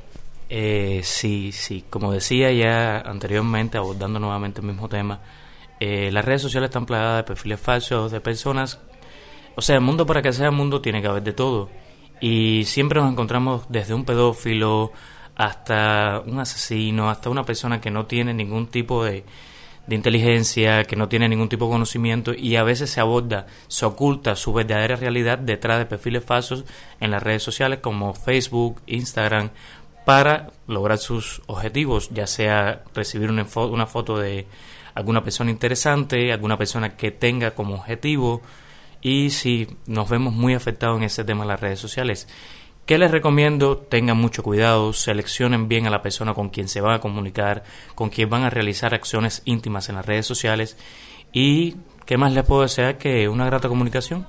Eh, 0.48 1.00
sí, 1.02 1.50
sí. 1.52 1.84
Como 1.90 2.12
decía 2.12 2.52
ya 2.52 3.00
anteriormente, 3.00 3.76
abordando 3.76 4.20
nuevamente 4.20 4.60
el 4.60 4.68
mismo 4.68 4.88
tema, 4.88 5.20
las 5.80 6.24
redes 6.24 6.42
sociales 6.42 6.68
están 6.68 6.84
plagadas 6.84 7.16
de 7.16 7.24
perfiles 7.24 7.58
falsos 7.58 8.12
de 8.12 8.20
personas 8.20 8.78
o 9.60 9.62
sea, 9.62 9.74
el 9.74 9.82
mundo 9.82 10.06
para 10.06 10.22
que 10.22 10.32
sea 10.32 10.50
mundo 10.50 10.80
tiene 10.80 11.02
que 11.02 11.08
haber 11.08 11.22
de 11.22 11.34
todo. 11.34 11.68
Y 12.18 12.64
siempre 12.64 12.98
nos 12.98 13.12
encontramos 13.12 13.66
desde 13.68 13.92
un 13.92 14.06
pedófilo 14.06 14.90
hasta 15.36 16.22
un 16.24 16.38
asesino, 16.40 17.10
hasta 17.10 17.28
una 17.28 17.44
persona 17.44 17.78
que 17.78 17.90
no 17.90 18.06
tiene 18.06 18.32
ningún 18.32 18.68
tipo 18.68 19.04
de, 19.04 19.22
de 19.86 19.94
inteligencia, 19.94 20.84
que 20.84 20.96
no 20.96 21.10
tiene 21.10 21.28
ningún 21.28 21.50
tipo 21.50 21.66
de 21.66 21.72
conocimiento 21.72 22.32
y 22.32 22.56
a 22.56 22.62
veces 22.62 22.88
se 22.88 23.00
aborda, 23.00 23.48
se 23.68 23.84
oculta 23.84 24.34
su 24.34 24.54
verdadera 24.54 24.96
realidad 24.96 25.36
detrás 25.36 25.78
de 25.78 25.84
perfiles 25.84 26.24
falsos 26.24 26.64
en 26.98 27.10
las 27.10 27.22
redes 27.22 27.42
sociales 27.42 27.80
como 27.82 28.14
Facebook, 28.14 28.80
Instagram, 28.86 29.50
para 30.06 30.52
lograr 30.68 30.96
sus 30.96 31.42
objetivos, 31.48 32.08
ya 32.14 32.26
sea 32.26 32.82
recibir 32.94 33.28
una, 33.30 33.46
una 33.56 33.86
foto 33.86 34.18
de 34.18 34.46
alguna 34.94 35.22
persona 35.22 35.50
interesante, 35.50 36.32
alguna 36.32 36.56
persona 36.56 36.96
que 36.96 37.10
tenga 37.10 37.50
como 37.50 37.74
objetivo 37.74 38.40
y 39.02 39.30
si 39.30 39.68
nos 39.86 40.08
vemos 40.08 40.34
muy 40.34 40.54
afectados 40.54 40.98
en 40.98 41.04
ese 41.04 41.24
tema 41.24 41.44
de 41.44 41.48
las 41.48 41.60
redes 41.60 41.78
sociales. 41.78 42.28
¿Qué 42.86 42.98
les 42.98 43.10
recomiendo? 43.10 43.76
Tengan 43.76 44.16
mucho 44.16 44.42
cuidado, 44.42 44.92
seleccionen 44.92 45.68
bien 45.68 45.86
a 45.86 45.90
la 45.90 46.02
persona 46.02 46.34
con 46.34 46.48
quien 46.48 46.68
se 46.68 46.80
van 46.80 46.94
a 46.94 47.00
comunicar, 47.00 47.62
con 47.94 48.10
quien 48.10 48.28
van 48.28 48.42
a 48.42 48.50
realizar 48.50 48.94
acciones 48.94 49.42
íntimas 49.44 49.88
en 49.88 49.94
las 49.94 50.06
redes 50.06 50.26
sociales 50.26 50.76
y 51.32 51.76
¿qué 52.04 52.16
más 52.16 52.32
les 52.32 52.44
puedo 52.44 52.62
desear 52.62 52.98
que 52.98 53.28
una 53.28 53.46
grata 53.46 53.68
comunicación? 53.68 54.26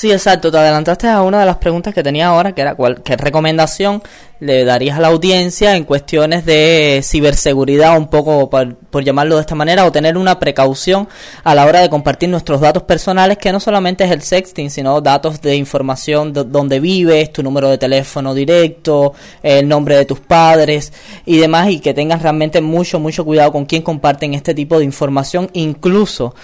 Sí, 0.00 0.10
exacto. 0.10 0.50
Te 0.50 0.56
adelantaste 0.56 1.08
a 1.08 1.20
una 1.20 1.40
de 1.40 1.44
las 1.44 1.58
preguntas 1.58 1.92
que 1.92 2.02
tenía 2.02 2.28
ahora, 2.28 2.52
que 2.54 2.62
era 2.62 2.74
cuál, 2.74 3.02
qué 3.02 3.18
recomendación 3.18 4.02
le 4.40 4.64
darías 4.64 4.96
a 4.96 5.00
la 5.00 5.08
audiencia 5.08 5.76
en 5.76 5.84
cuestiones 5.84 6.46
de 6.46 7.02
ciberseguridad, 7.04 7.98
un 7.98 8.08
poco 8.08 8.48
por, 8.48 9.04
llamarlo 9.04 9.34
de 9.34 9.42
esta 9.42 9.54
manera, 9.54 9.84
o 9.84 9.92
tener 9.92 10.16
una 10.16 10.38
precaución 10.38 11.06
a 11.44 11.54
la 11.54 11.66
hora 11.66 11.80
de 11.80 11.90
compartir 11.90 12.30
nuestros 12.30 12.62
datos 12.62 12.84
personales, 12.84 13.36
que 13.36 13.52
no 13.52 13.60
solamente 13.60 14.04
es 14.04 14.10
el 14.10 14.22
sexting, 14.22 14.70
sino 14.70 15.02
datos 15.02 15.42
de 15.42 15.56
información 15.56 16.32
de 16.32 16.44
donde 16.44 16.80
vives, 16.80 17.32
tu 17.32 17.42
número 17.42 17.68
de 17.68 17.76
teléfono 17.76 18.32
directo, 18.32 19.12
el 19.42 19.68
nombre 19.68 19.96
de 19.96 20.06
tus 20.06 20.20
padres 20.20 20.94
y 21.26 21.36
demás, 21.36 21.68
y 21.68 21.80
que 21.80 21.92
tengas 21.92 22.22
realmente 22.22 22.62
mucho, 22.62 22.98
mucho 22.98 23.26
cuidado 23.26 23.52
con 23.52 23.66
quién 23.66 23.82
comparten 23.82 24.32
este 24.32 24.54
tipo 24.54 24.78
de 24.78 24.86
información, 24.86 25.50
incluso 25.52 26.34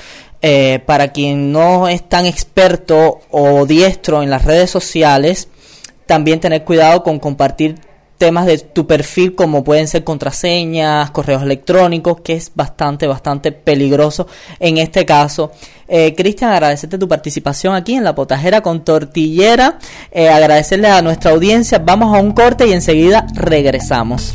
eh, 0.43 0.83
para 0.85 1.09
quien 1.09 1.53
no 1.53 1.89
es 1.89 2.09
tan 2.09 2.27
experto 2.27 3.21
o 3.31 3.67
diestro 3.67 4.23
en 4.23 4.31
las 4.31 4.45
redes 4.45 4.71
sociales, 4.71 5.49
también 6.07 6.41
tener 6.41 6.65
cuidado 6.65 7.03
con 7.03 7.19
compartir 7.19 7.77
temas 8.19 8.47
de 8.47 8.59
tu 8.59 8.87
perfil 8.87 9.35
como 9.35 9.63
pueden 9.63 9.89
ser 9.89 10.05
contraseñas, 10.05 11.11
correos 11.11 11.43
electrónicos, 11.43 12.21
que 12.23 12.35
es 12.35 12.51
bastante, 12.55 13.07
bastante 13.07 13.53
peligroso 13.53 14.27
en 14.59 14.79
este 14.79 15.05
caso. 15.05 15.53
Eh, 15.89 16.15
Cristian, 16.15 16.51
agradecerte 16.51 16.99
tu 16.99 17.09
participación 17.09 17.75
aquí 17.75 17.95
en 17.95 18.05
la 18.05 18.15
potajera 18.15 18.61
con 18.61 18.85
tortillera, 18.85 19.79
eh, 20.11 20.29
agradecerle 20.29 20.89
a 20.89 21.03
nuestra 21.03 21.31
audiencia, 21.31 21.79
vamos 21.79 22.17
a 22.17 22.21
un 22.21 22.33
corte 22.33 22.67
y 22.67 22.73
enseguida 22.73 23.27
regresamos. 23.35 24.35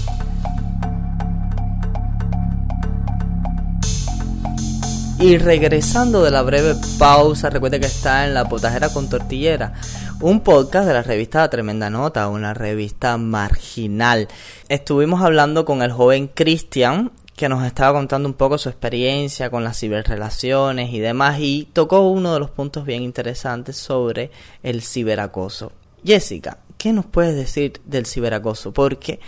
Y 5.22 5.38
regresando 5.38 6.24
de 6.24 6.32
la 6.32 6.42
breve 6.42 6.74
pausa, 6.98 7.52
recuerde 7.52 7.80
que 7.80 7.86
está 7.86 8.26
en 8.26 8.34
La 8.34 8.50
Potajera 8.50 8.90
con 8.90 9.08
Tortillera, 9.08 9.74
un 10.20 10.40
podcast 10.40 10.88
de 10.88 10.96
la 10.96 11.04
revista 11.04 11.48
Tremenda 11.48 11.92
Nota, 11.92 12.28
una 12.28 12.56
revista 12.56 13.18
marginal. 13.18 14.28
Estuvimos 14.68 15.22
hablando 15.22 15.64
con 15.64 15.84
el 15.84 15.92
joven 15.92 16.28
Cristian, 16.28 17.12
que 17.36 17.50
nos 17.50 17.64
estaba 17.64 17.94
contando 17.94 18.28
un 18.28 18.34
poco 18.34 18.58
su 18.58 18.70
experiencia 18.70 19.52
con 19.52 19.64
las 19.64 19.80
ciberrelaciones 19.80 20.92
y 20.92 21.00
demás, 21.00 21.38
y 21.40 21.70
tocó 21.72 22.10
uno 22.10 22.34
de 22.34 22.40
los 22.40 22.50
puntos 22.50 22.84
bien 22.84 23.04
interesantes 23.04 23.78
sobre 23.78 24.32
el 24.64 24.82
ciberacoso. 24.82 25.72
Jessica, 26.04 26.58
¿qué 26.80 26.94
nos 26.94 27.06
puedes 27.06 27.36
decir 27.36 27.80
del 27.86 28.08
ciberacoso? 28.08 28.74
Porque 28.74 29.20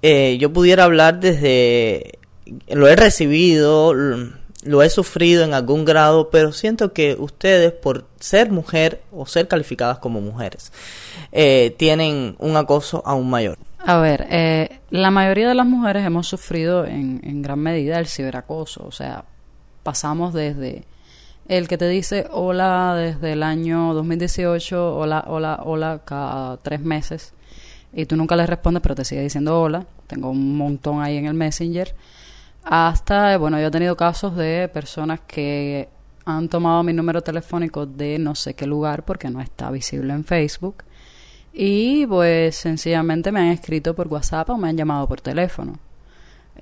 eh, 0.00 0.38
yo 0.40 0.50
pudiera 0.50 0.84
hablar 0.84 1.20
desde... 1.20 2.18
Lo 2.68 2.88
he 2.88 2.96
recibido 2.96 3.94
lo 4.62 4.82
he 4.82 4.90
sufrido 4.90 5.44
en 5.44 5.54
algún 5.54 5.84
grado, 5.84 6.30
pero 6.30 6.52
siento 6.52 6.92
que 6.92 7.16
ustedes, 7.18 7.72
por 7.72 8.06
ser 8.18 8.50
mujer 8.50 9.02
o 9.10 9.26
ser 9.26 9.48
calificadas 9.48 9.98
como 9.98 10.20
mujeres, 10.20 10.72
eh, 11.32 11.74
tienen 11.78 12.36
un 12.38 12.56
acoso 12.56 13.02
aún 13.04 13.28
mayor. 13.28 13.58
A 13.78 13.98
ver, 13.98 14.26
eh, 14.30 14.80
la 14.90 15.10
mayoría 15.10 15.48
de 15.48 15.54
las 15.54 15.66
mujeres 15.66 16.06
hemos 16.06 16.28
sufrido 16.28 16.84
en, 16.84 17.20
en 17.24 17.42
gran 17.42 17.58
medida 17.58 17.98
el 17.98 18.06
ciberacoso, 18.06 18.84
o 18.86 18.92
sea, 18.92 19.24
pasamos 19.82 20.32
desde 20.32 20.84
el 21.48 21.66
que 21.66 21.76
te 21.76 21.88
dice 21.88 22.28
hola 22.30 22.94
desde 22.94 23.32
el 23.32 23.42
año 23.42 23.92
2018, 23.94 24.96
hola, 24.96 25.24
hola, 25.26 25.60
hola 25.64 26.00
cada 26.04 26.56
tres 26.58 26.80
meses, 26.80 27.34
y 27.92 28.06
tú 28.06 28.16
nunca 28.16 28.36
le 28.36 28.46
respondes, 28.46 28.82
pero 28.82 28.94
te 28.94 29.04
sigue 29.04 29.22
diciendo 29.22 29.60
hola, 29.60 29.84
tengo 30.06 30.30
un 30.30 30.56
montón 30.56 31.02
ahí 31.02 31.16
en 31.16 31.26
el 31.26 31.34
Messenger, 31.34 31.94
hasta, 32.64 33.36
bueno, 33.38 33.60
yo 33.60 33.66
he 33.66 33.70
tenido 33.70 33.96
casos 33.96 34.36
de 34.36 34.68
personas 34.72 35.20
que 35.20 35.88
han 36.24 36.48
tomado 36.48 36.82
mi 36.82 36.92
número 36.92 37.22
telefónico 37.22 37.86
de 37.86 38.18
no 38.18 38.34
sé 38.34 38.54
qué 38.54 38.66
lugar 38.66 39.04
porque 39.04 39.28
no 39.30 39.40
está 39.40 39.70
visible 39.70 40.12
en 40.12 40.24
Facebook 40.24 40.84
y 41.52 42.06
pues 42.06 42.56
sencillamente 42.56 43.32
me 43.32 43.40
han 43.40 43.48
escrito 43.48 43.94
por 43.94 44.08
WhatsApp 44.08 44.50
o 44.50 44.56
me 44.56 44.68
han 44.68 44.76
llamado 44.76 45.06
por 45.08 45.20
teléfono. 45.20 45.78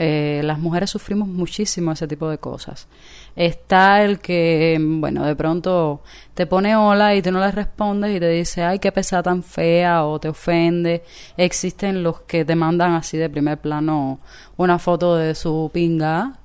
Eh, 0.02 0.40
las 0.44 0.58
mujeres 0.58 0.88
sufrimos 0.88 1.28
muchísimo 1.28 1.92
ese 1.92 2.08
tipo 2.08 2.30
de 2.30 2.38
cosas. 2.38 2.88
Está 3.36 4.02
el 4.02 4.18
que, 4.18 4.78
bueno, 4.80 5.26
de 5.26 5.36
pronto 5.36 6.00
te 6.32 6.46
pone 6.46 6.74
hola 6.74 7.14
y 7.14 7.20
tú 7.20 7.30
no 7.30 7.38
le 7.38 7.50
respondes 7.50 8.16
y 8.16 8.18
te 8.18 8.30
dice, 8.30 8.62
ay, 8.62 8.78
qué 8.78 8.92
pesada 8.92 9.24
tan 9.24 9.42
fea 9.42 10.06
o 10.06 10.18
te 10.18 10.30
ofende. 10.30 11.02
Existen 11.36 12.02
los 12.02 12.22
que 12.22 12.46
te 12.46 12.56
mandan 12.56 12.94
así 12.94 13.18
de 13.18 13.28
primer 13.28 13.58
plano 13.58 14.20
una 14.56 14.78
foto 14.78 15.16
de 15.16 15.34
su 15.34 15.70
pinga 15.70 16.38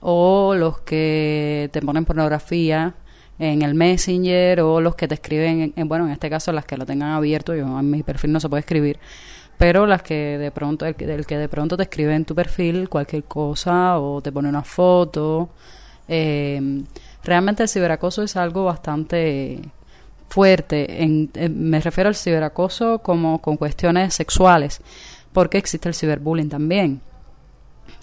o 0.00 0.54
los 0.54 0.80
que 0.82 1.68
te 1.72 1.82
ponen 1.82 2.04
pornografía 2.04 2.94
en 3.40 3.62
el 3.62 3.74
Messenger 3.74 4.60
o 4.60 4.80
los 4.80 4.94
que 4.94 5.08
te 5.08 5.14
escriben, 5.14 5.72
en, 5.74 5.88
bueno, 5.88 6.06
en 6.06 6.12
este 6.12 6.30
caso 6.30 6.52
las 6.52 6.64
que 6.64 6.76
lo 6.76 6.86
tengan 6.86 7.10
abierto, 7.10 7.56
yo 7.56 7.64
en 7.76 7.90
mi 7.90 8.04
perfil 8.04 8.30
no 8.30 8.38
se 8.38 8.48
puede 8.48 8.60
escribir, 8.60 9.00
pero 9.60 9.86
las 9.86 10.02
que 10.02 10.38
de 10.38 10.50
pronto, 10.50 10.86
el, 10.86 10.94
que 10.94 11.36
de 11.36 11.48
pronto 11.50 11.76
te 11.76 11.82
escribe 11.82 12.14
en 12.14 12.24
tu 12.24 12.34
perfil 12.34 12.88
cualquier 12.88 13.24
cosa 13.24 13.98
o 13.98 14.22
te 14.22 14.32
pone 14.32 14.48
una 14.48 14.62
foto. 14.62 15.50
Eh, 16.08 16.82
realmente 17.22 17.64
el 17.64 17.68
ciberacoso 17.68 18.22
es 18.22 18.36
algo 18.36 18.64
bastante 18.64 19.60
fuerte. 20.30 21.02
En, 21.02 21.30
me 21.54 21.78
refiero 21.78 22.08
al 22.08 22.14
ciberacoso 22.14 23.00
como 23.00 23.42
con 23.42 23.58
cuestiones 23.58 24.14
sexuales, 24.14 24.80
porque 25.30 25.58
existe 25.58 25.90
el 25.90 25.94
ciberbullying 25.94 26.48
también, 26.48 27.02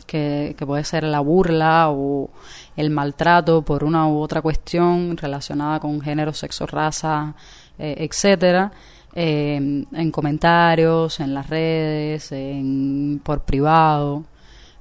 que, 0.05 0.55
que 0.59 0.63
puede 0.63 0.83
ser 0.83 1.05
la 1.05 1.21
burla 1.21 1.89
o 1.89 2.29
el 2.75 2.91
maltrato 2.91 3.63
por 3.63 3.83
una 3.83 4.07
u 4.07 4.19
otra 4.19 4.43
cuestión 4.43 5.17
relacionada 5.17 5.79
con 5.79 6.01
género, 6.01 6.33
sexo, 6.33 6.67
raza, 6.67 7.33
eh, 7.79 7.95
etcétera 7.97 8.71
eh, 9.15 9.55
en 9.55 10.11
comentarios, 10.11 11.19
en 11.19 11.33
las 11.33 11.49
redes, 11.49 12.31
en, 12.31 13.21
por 13.23 13.41
privado. 13.41 14.25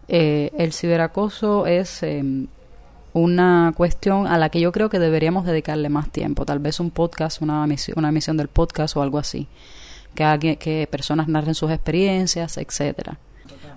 Eh, 0.08 0.52
el 0.58 0.72
ciberacoso 0.72 1.66
es 1.66 2.02
em, 2.02 2.46
una 3.12 3.72
cuestión 3.76 4.26
a 4.26 4.38
la 4.38 4.50
que 4.50 4.60
yo 4.60 4.72
creo 4.72 4.88
que 4.88 4.98
deberíamos 4.98 5.46
dedicarle 5.46 5.88
más 5.88 6.10
tiempo, 6.10 6.44
tal 6.44 6.58
vez 6.58 6.80
un 6.80 6.90
podcast, 6.90 7.42
una 7.42 7.64
emisión, 7.64 7.98
una 7.98 8.10
emisión 8.10 8.36
del 8.36 8.48
podcast 8.48 8.96
o 8.96 9.02
algo 9.02 9.18
así, 9.18 9.48
que, 10.14 10.56
que 10.60 10.86
personas 10.90 11.28
narren 11.28 11.54
sus 11.54 11.70
experiencias, 11.70 12.56
etcétera. 12.58 13.18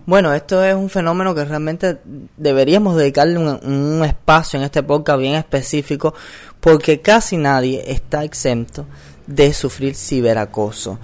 Bueno, 0.06 0.34
esto 0.34 0.64
es 0.64 0.74
un 0.74 0.90
fenómeno 0.90 1.36
que 1.36 1.46
realmente 1.46 2.00
deberíamos 2.36 2.96
dedicarle 2.96 3.38
un, 3.38 4.04
espacio 4.04 4.58
en 4.58 4.66
este 4.66 4.82
podcast 4.82 5.20
bien 5.20 5.36
específico 5.36 6.16
porque 6.60 7.00
casi 7.00 7.38
nadie 7.38 7.84
está 7.92 8.24
exento 8.24 8.88
de 9.30 9.54
sufrir 9.54 9.96
ciberacoso. 9.96 11.00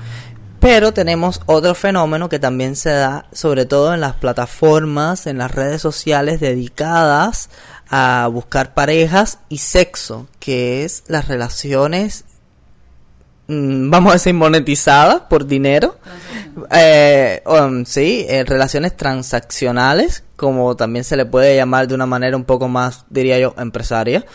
Pero 0.60 0.94
tenemos 0.94 1.42
otro 1.46 1.76
fenómeno 1.76 2.28
que 2.28 2.40
también 2.40 2.76
se 2.76 2.90
da 2.90 3.28
sobre 3.32 3.66
todo 3.66 3.94
en 3.94 4.02
las 4.02 4.16
plataformas, 4.16 5.28
en 5.28 5.38
las 5.38 5.52
redes 5.52 5.82
sociales 5.82 6.40
dedicadas 6.40 7.50
a 7.88 8.28
buscar 8.32 8.74
parejas 8.74 9.40
y 9.48 9.60
sexo, 9.60 10.28
que 10.40 10.84
es 10.84 11.04
las 11.08 11.28
relaciones, 11.28 12.26
mm, 13.48 13.92
vamos 13.92 14.10
a 14.10 14.14
decir, 14.14 14.34
monetizadas 14.34 15.22
por 15.30 15.46
dinero. 15.46 16.00
Eh, 16.72 17.44
um, 17.46 17.86
sí, 17.86 18.26
eh, 18.28 18.44
relaciones 18.44 18.98
transaccionales, 18.98 20.24
como 20.36 20.76
también 20.76 21.04
se 21.04 21.16
le 21.16 21.28
puede 21.28 21.56
llamar 21.56 21.88
de 21.88 21.94
una 21.94 22.08
manera 22.08 22.36
un 22.36 22.46
poco 22.46 22.70
más, 22.70 23.06
diría 23.12 23.38
yo, 23.38 23.54
empresaria. 23.60 24.26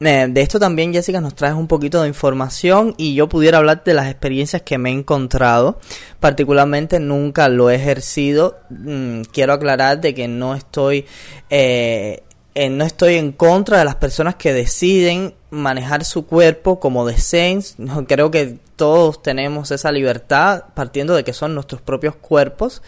Eh, 0.00 0.26
de 0.28 0.40
esto 0.42 0.58
también, 0.58 0.92
Jessica, 0.92 1.20
nos 1.20 1.34
traes 1.34 1.54
un 1.54 1.68
poquito 1.68 2.02
de 2.02 2.08
información 2.08 2.94
y 2.98 3.14
yo 3.14 3.28
pudiera 3.28 3.58
hablar 3.58 3.82
de 3.84 3.94
las 3.94 4.08
experiencias 4.10 4.62
que 4.62 4.78
me 4.78 4.90
he 4.90 4.92
encontrado. 4.92 5.78
Particularmente 6.20 7.00
nunca 7.00 7.48
lo 7.48 7.70
he 7.70 7.76
ejercido. 7.76 8.58
Mm, 8.68 9.22
quiero 9.32 9.54
aclarar 9.54 10.00
de 10.00 10.14
que 10.14 10.28
no 10.28 10.54
estoy, 10.54 11.06
eh, 11.50 12.22
no 12.70 12.84
estoy 12.84 13.14
en 13.16 13.32
contra 13.32 13.78
de 13.78 13.84
las 13.84 13.96
personas 13.96 14.34
que 14.36 14.52
deciden 14.52 15.34
manejar 15.50 16.04
su 16.04 16.26
cuerpo 16.26 16.78
como 16.78 17.06
deseen. 17.06 17.62
Creo 18.06 18.30
que 18.30 18.58
todos 18.76 19.22
tenemos 19.22 19.70
esa 19.70 19.90
libertad 19.92 20.64
partiendo 20.74 21.14
de 21.14 21.24
que 21.24 21.32
son 21.32 21.54
nuestros 21.54 21.80
propios 21.80 22.14
cuerpos. 22.16 22.82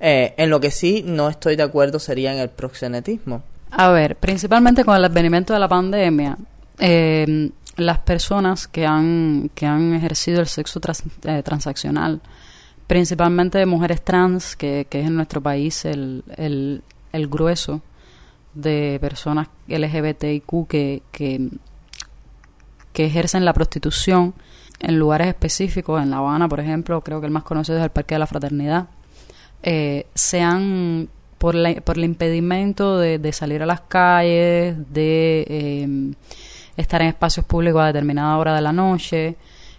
Eh, 0.00 0.34
en 0.36 0.50
lo 0.50 0.60
que 0.60 0.70
sí 0.70 1.04
no 1.06 1.28
estoy 1.28 1.56
de 1.56 1.62
acuerdo 1.62 1.98
sería 1.98 2.32
en 2.32 2.40
el 2.40 2.50
proxenetismo. 2.50 3.42
A 3.74 3.90
ver, 3.90 4.16
principalmente 4.16 4.84
con 4.84 4.96
el 4.96 5.04
advenimiento 5.04 5.54
de 5.54 5.58
la 5.58 5.68
pandemia, 5.68 6.36
eh, 6.78 7.50
las 7.76 7.98
personas 8.00 8.68
que 8.68 8.86
han, 8.86 9.50
que 9.54 9.64
han 9.64 9.94
ejercido 9.94 10.40
el 10.40 10.46
sexo 10.46 10.78
eh, 11.24 11.42
transaccional, 11.42 12.20
principalmente 12.86 13.64
mujeres 13.64 14.02
trans, 14.02 14.56
que, 14.56 14.86
que 14.90 15.00
es 15.00 15.06
en 15.06 15.16
nuestro 15.16 15.40
país 15.40 15.86
el, 15.86 16.22
el, 16.36 16.82
el 17.12 17.28
grueso 17.28 17.80
de 18.52 18.98
personas 19.00 19.48
LGBTIQ 19.68 20.68
que, 20.68 21.02
que, 21.10 21.48
que 22.92 23.06
ejercen 23.06 23.46
la 23.46 23.54
prostitución 23.54 24.34
en 24.80 24.98
lugares 24.98 25.28
específicos, 25.28 26.02
en 26.02 26.10
La 26.10 26.18
Habana, 26.18 26.46
por 26.46 26.60
ejemplo, 26.60 27.00
creo 27.00 27.20
que 27.20 27.26
el 27.26 27.32
más 27.32 27.44
conocido 27.44 27.78
es 27.78 27.84
el 27.84 27.90
Parque 27.90 28.16
de 28.16 28.18
la 28.18 28.26
Fraternidad, 28.26 28.88
eh, 29.62 30.06
se 30.14 30.42
han 30.42 31.08
por, 31.42 31.56
la, 31.56 31.74
por 31.80 31.98
el 31.98 32.04
impedimento 32.04 32.98
de, 32.98 33.32
salir 33.32 33.64
a 33.64 33.66
las 33.66 33.80
calles, 33.80 34.76
de 34.92 35.44
em, 35.48 36.14
estar 36.76 37.02
en 37.02 37.08
espacios 37.08 37.44
públicos 37.44 37.82
a 37.82 37.86
determinada 37.86 38.38
hora 38.38 38.54
de 38.54 38.60
la 38.60 38.72
noche, 38.72 39.34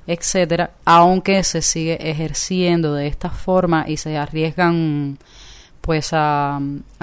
etcétera, 0.05 0.71
aunque 0.83 1.41
se 1.45 1.61
sigue 1.61 2.09
ejerciendo 2.09 2.93
de 2.95 3.07
esta 3.07 3.29
forma 3.29 3.85
y 3.87 3.95
se 3.95 4.17
arriesgan 4.17 5.17
pues 5.79 6.09
a, 6.11 6.59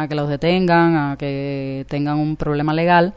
que 0.07 0.15
los 0.15 0.29
detengan, 0.29 0.95
a 0.95 1.17
que 1.17 1.87
tengan 1.89 2.19
un 2.19 2.37
problema 2.37 2.75
legal, 2.75 3.15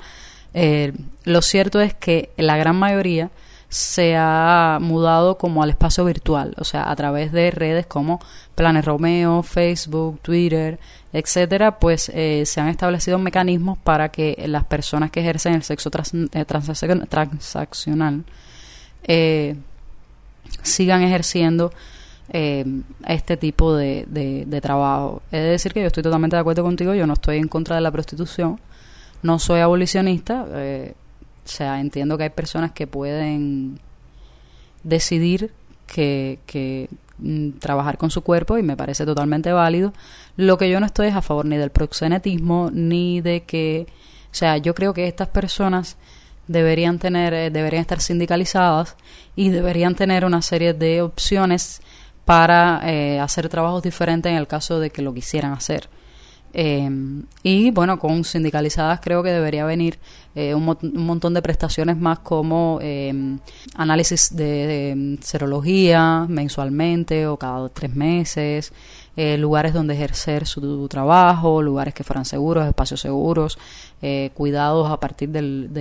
eh, 0.54 0.94
lo 1.26 1.42
cierto 1.42 1.82
es 1.82 1.94
que 1.94 2.30
la 2.38 2.56
gran 2.56 2.78
mayoría 2.78 3.32
se 3.74 4.16
ha 4.16 4.78
mudado 4.80 5.40
como 5.40 5.64
al 5.64 5.72
espacio 5.72 6.06
virtual, 6.06 6.54
o 6.60 6.64
sea, 6.64 6.92
a 6.92 6.96
través 6.96 7.32
de 7.32 7.50
redes 7.50 7.88
como 7.88 8.20
Planes 8.54 8.86
Romeo, 8.86 9.42
Facebook, 9.42 10.20
Twitter, 10.22 10.78
etcétera, 11.12 11.80
pues 11.80 12.12
eh, 12.14 12.44
se 12.46 12.62
han 12.62 12.68
establecido 12.68 13.18
mecanismos 13.18 13.80
para 13.80 14.10
que 14.10 14.46
las 14.48 14.64
personas 14.66 15.10
que 15.10 15.22
ejercen 15.22 15.56
el 15.56 15.64
sexo 15.64 15.90
eh, 16.34 16.46
transaccional 16.46 18.24
eh, 19.06 19.56
sigan 20.62 21.02
ejerciendo 21.02 21.74
este 22.30 23.38
tipo 23.38 23.76
de, 23.76 24.06
de, 24.08 24.62
trabajo. 24.62 25.24
He 25.32 25.38
de 25.38 25.50
decir 25.50 25.74
que 25.74 25.82
yo 25.82 25.88
estoy 25.88 26.04
totalmente 26.04 26.36
de 26.36 26.42
acuerdo 26.42 26.62
contigo, 26.62 26.94
yo 26.94 27.08
no 27.08 27.14
estoy 27.14 27.38
en 27.38 27.48
contra 27.48 27.76
de 27.76 27.82
la 27.82 27.92
prostitución, 27.92 28.60
no 29.24 29.40
soy 29.40 29.62
abolicionista, 29.62 30.46
o 31.46 31.48
sea, 31.48 31.80
entiendo 31.80 32.18
que 32.18 32.24
hay 32.24 32.30
personas 32.30 32.72
que 32.72 32.88
pueden 32.88 33.80
decidir 34.84 35.52
que, 35.88 36.40
que 36.46 36.90
Mm, 37.20 37.52
trabajar 37.60 37.98
con 37.98 38.10
su 38.10 38.22
cuerpo 38.22 38.58
y 38.58 38.64
me 38.64 38.76
parece 38.76 39.06
totalmente 39.06 39.52
válido. 39.54 39.94
Lo 40.36 40.58
que 40.58 40.70
yo 40.70 40.80
no 40.80 40.86
estoy 40.86 41.08
es 41.08 41.16
a 41.16 41.22
favor 41.22 41.46
ni 41.46 41.58
del 41.58 41.70
proxenetismo 41.70 42.70
ni 42.74 43.22
de 43.22 43.44
que, 43.44 43.88
o 44.32 44.36
sea, 44.36 44.58
yo 44.58 44.74
creo 44.76 44.94
que 44.94 45.08
estas 45.08 45.30
personas 45.30 45.98
deberían 46.48 47.00
tener, 47.00 47.34
eh, 47.34 47.50
deberían 47.52 47.82
estar 47.82 48.02
sindicalizadas 48.02 48.98
y 49.36 49.50
deberían 49.50 49.96
tener 49.96 50.26
una 50.26 50.42
serie 50.42 50.74
de 50.74 51.02
opciones 51.02 51.82
para 52.26 52.82
eh, 52.84 53.20
hacer 53.20 53.48
trabajos 53.48 53.84
diferentes 53.84 54.30
en 54.30 54.38
el 54.38 54.48
caso 54.48 54.80
de 54.80 54.90
que 54.90 55.02
lo 55.02 55.14
quisieran 55.14 55.54
hacer. 55.54 55.90
Em, 56.56 57.24
y 57.42 57.72
bueno, 57.72 57.98
con 57.98 58.24
sindicalizadas 58.24 59.00
creo 59.02 59.24
que 59.24 59.32
debería 59.32 59.66
venir 59.66 59.98
eh, 60.36 60.54
un, 60.54 60.78
montón 60.94 61.34
de 61.34 61.42
prestaciones 61.42 61.98
más 61.98 62.20
como 62.20 62.78
em, 62.82 63.40
análisis 63.76 64.36
de, 64.36 65.18
serología 65.22 66.28
mensualmente 66.30 67.26
o 67.26 67.38
cada 67.38 67.70
tres 67.70 67.96
meses, 67.96 68.72
eh, 69.16 69.38
lugares 69.38 69.74
donde 69.74 69.96
ejercer 69.96 70.46
su, 70.46 70.88
trabajo, 70.90 71.62
lugares 71.62 71.94
que 71.96 72.04
fueran 72.04 72.26
seguros, 72.26 72.68
espacios 72.68 73.02
seguros, 73.02 73.58
eh, 74.04 74.30
cuidados 74.36 74.92
a 74.92 75.00
partir 75.00 75.30
del, 75.30 75.74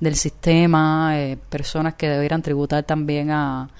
del 0.00 0.16
sistema, 0.16 1.14
personas 1.48 1.94
que 1.94 2.08
debieran 2.08 2.42
tributar 2.42 2.84
también 2.84 3.30
a, 3.30 3.70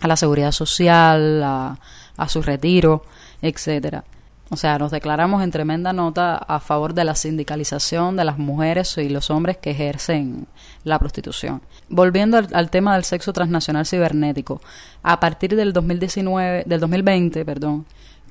a 0.00 0.08
la 0.08 0.16
seguridad 0.16 0.52
social, 0.52 1.42
a 1.42 1.78
a 2.16 2.28
su 2.28 2.42
retiro, 2.42 3.02
etcétera. 3.42 4.04
O 4.50 4.56
sea, 4.56 4.78
nos 4.78 4.90
declaramos 4.90 5.42
en 5.42 5.50
tremenda 5.50 5.92
nota 5.92 6.36
a 6.36 6.60
favor 6.60 6.92
de 6.92 7.04
la 7.04 7.14
sindicalización 7.14 8.16
de 8.16 8.24
las 8.24 8.38
mujeres 8.38 8.98
y 8.98 9.08
los 9.08 9.30
hombres 9.30 9.56
que 9.56 9.70
ejercen 9.70 10.46
la 10.84 10.98
prostitución. 10.98 11.62
Volviendo 11.88 12.36
al, 12.36 12.70
tema 12.70 12.94
del 12.94 13.04
sexo 13.04 13.32
transnacional 13.32 13.86
cibernético, 13.86 14.60
a 15.02 15.18
partir 15.18 15.56
del 15.56 15.72
2019, 15.72 16.64
del 16.66 16.80
2020, 16.80 17.44
perdón, 17.44 17.86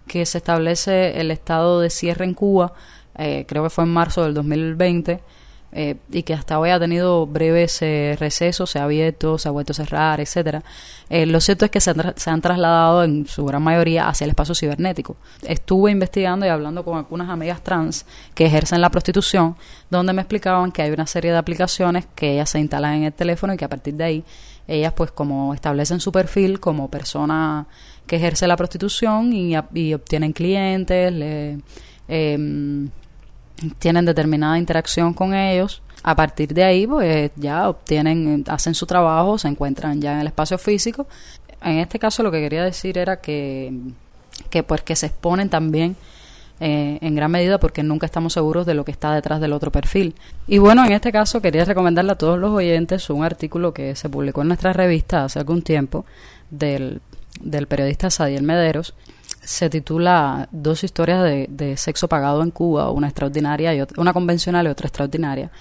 que 0.08 0.26
se 0.26 0.38
establece 0.38 1.20
el 1.20 1.32
estado 1.32 1.80
de 1.82 1.90
cierre 1.90 2.26
en 2.26 2.36
Cuba, 2.36 2.74
eh, 3.18 3.46
creo 3.48 3.64
que 3.64 3.70
fue 3.72 3.84
en 3.86 3.92
marzo 3.92 4.24
del 4.24 4.36
2020, 4.36 5.20
eh, 5.76 5.96
y 6.12 6.22
que 6.22 6.34
hasta 6.36 6.60
hoy 6.60 6.70
ha 6.70 6.80
tenido 6.80 7.26
breves 7.26 7.82
eh, 7.82 8.16
recesos, 8.20 8.70
se 8.70 8.80
ha 8.80 8.84
abierto, 8.84 9.40
se 9.40 9.48
ha 9.48 9.52
vuelto 9.52 9.72
a 9.72 9.76
cerrar, 9.76 10.22
etcétera. 10.22 10.64
Eh, 11.10 11.26
lo 11.26 11.42
cierto 11.42 11.66
es 11.66 11.72
que 11.72 11.82
se 11.82 11.92
han, 11.92 12.42
trasladado 12.42 13.04
en 13.04 13.26
su 13.26 13.44
gran 13.46 13.64
mayoría 13.64 14.08
hacia 14.08 14.26
el 14.26 14.32
espacio 14.32 14.54
cibernético. 14.54 15.18
Estuve 15.42 15.92
investigando 15.92 16.46
y 16.46 16.50
hablando 16.50 16.86
con 16.86 16.98
algunas 16.98 17.30
amigas 17.30 17.62
trans 17.62 18.06
que 18.36 18.46
ejercen 18.46 18.82
la 18.82 18.92
prostitución, 18.92 19.56
donde 19.90 20.14
me 20.14 20.22
explicaban 20.22 20.72
que 20.72 20.84
hay 20.84 20.92
una 20.92 21.08
serie 21.08 21.32
de 21.32 21.38
aplicaciones 21.38 22.06
que 22.14 22.34
ellas 22.34 22.52
se 22.52 22.60
instalan 22.60 22.96
en 22.96 23.04
el 23.06 23.14
teléfono 23.14 23.54
y 23.54 23.58
que 23.58 23.66
a 23.66 23.70
partir 23.70 23.96
de 23.96 24.04
ahí 24.04 24.24
ellas 24.68 24.94
pues 24.94 25.12
como 25.12 25.54
establecen 25.54 26.00
su 26.00 26.12
perfil 26.12 26.60
como 26.60 26.90
persona 26.90 27.68
que 28.08 28.18
ejerce 28.18 28.48
la 28.48 28.56
prostitución 28.56 29.34
y, 29.34 29.56
y 29.74 29.94
obtienen 29.94 30.34
clientes, 30.34 31.12
le, 31.12 31.60
eh, 32.08 32.88
tienen 33.80 34.06
determinada 34.06 34.58
interacción 34.58 35.14
con 35.14 35.34
ellos. 35.34 35.82
A 36.04 36.16
partir 36.16 36.54
de 36.54 36.64
ahí, 36.64 36.86
pues 36.86 37.32
ya 37.36 37.70
obtienen, 37.70 38.44
hacen 38.48 38.76
su 38.76 38.86
trabajo, 38.86 39.38
se 39.38 39.48
encuentran 39.48 40.02
ya 40.02 40.14
en 40.14 40.20
el 40.20 40.28
espacio 40.28 40.58
físico. 40.58 41.08
En 41.62 41.80
este 41.80 41.98
caso, 41.98 42.24
lo 42.24 42.32
que 42.32 42.42
quería 42.42 42.64
decir 42.64 42.98
era 42.98 43.22
que, 43.22 43.74
que 44.50 44.64
pues 44.64 44.82
que 44.82 44.96
se 44.96 45.06
exponen 45.06 45.50
también 45.50 45.96
eh, 46.60 46.98
en 47.02 47.16
gran 47.16 47.32
medida 47.32 47.60
porque 47.60 47.84
nunca 47.84 48.06
estamos 48.06 48.34
seguros 48.34 48.66
de 48.66 48.74
lo 48.74 48.86
que 48.86 48.92
está 48.92 49.14
detrás 49.14 49.42
del 49.42 49.54
otro 49.54 49.72
perfil. 49.72 50.16
Y 50.48 50.60
bueno, 50.60 50.86
en 50.86 50.92
este 50.92 51.12
caso 51.12 51.42
quería 51.42 51.66
recomendarle 51.66 52.12
a 52.12 52.18
todos 52.18 52.38
los 52.38 52.52
oyentes 52.52 53.10
un 53.10 53.24
artículo 53.24 53.74
que 53.74 53.96
se 53.96 54.10
publicó 54.10 54.42
en 54.42 54.50
nuestra 54.50 54.72
revista 54.72 55.26
hace 55.26 55.40
algún 55.40 55.62
tiempo 55.62 56.06
del, 56.52 57.02
del 57.42 57.68
periodista 57.68 58.10
Sadiel 58.10 58.44
Mederos, 58.44 58.94
se 59.44 59.70
titula 59.70 60.48
Dos 60.52 60.84
historias 60.84 61.24
de, 61.24 61.78
sexo 61.78 62.08
pagado 62.08 62.44
en 62.44 62.52
Cuba, 62.52 62.92
una 62.92 63.08
extraordinaria 63.08 63.74
y 63.76 63.84
una 63.98 64.14
convencional 64.14 64.68
y 64.68 64.70
otra 64.70 64.88
extraordinaria, 64.88 65.52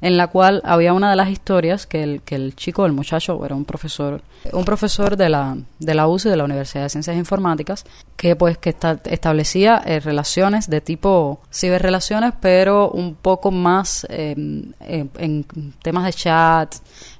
en 0.00 0.16
la 0.16 0.28
cual 0.28 0.62
había 0.64 0.92
una 0.92 1.10
de 1.10 1.16
las 1.16 1.28
historias 1.28 1.86
que 1.86 2.02
el, 2.02 2.22
que 2.22 2.36
el 2.36 2.54
chico, 2.54 2.86
el 2.86 2.92
muchacho, 2.92 3.44
era 3.44 3.54
un 3.54 3.64
profesor, 3.64 4.22
un 4.52 4.64
profesor 4.64 5.16
de 5.16 5.28
la, 5.28 5.56
de 5.78 5.94
la 5.94 6.06
UCI, 6.06 6.30
de 6.30 6.36
la 6.36 6.44
Universidad 6.44 6.84
de 6.84 6.88
Ciencias 6.88 7.16
Informáticas, 7.16 7.84
que 8.16 8.36
pues 8.36 8.58
que 8.58 8.74
establecía 9.04 9.82
eh, 9.84 10.00
relaciones 10.00 10.70
de 10.70 10.80
tipo 10.80 11.40
ciberrelaciones, 11.52 12.32
pero 12.40 12.90
un 12.90 13.16
poco 13.16 13.50
más 13.50 14.06
em, 14.08 14.72
em, 14.80 15.08
en 15.18 15.44
temas 15.82 16.04
de 16.04 16.12
chat, 16.12 16.74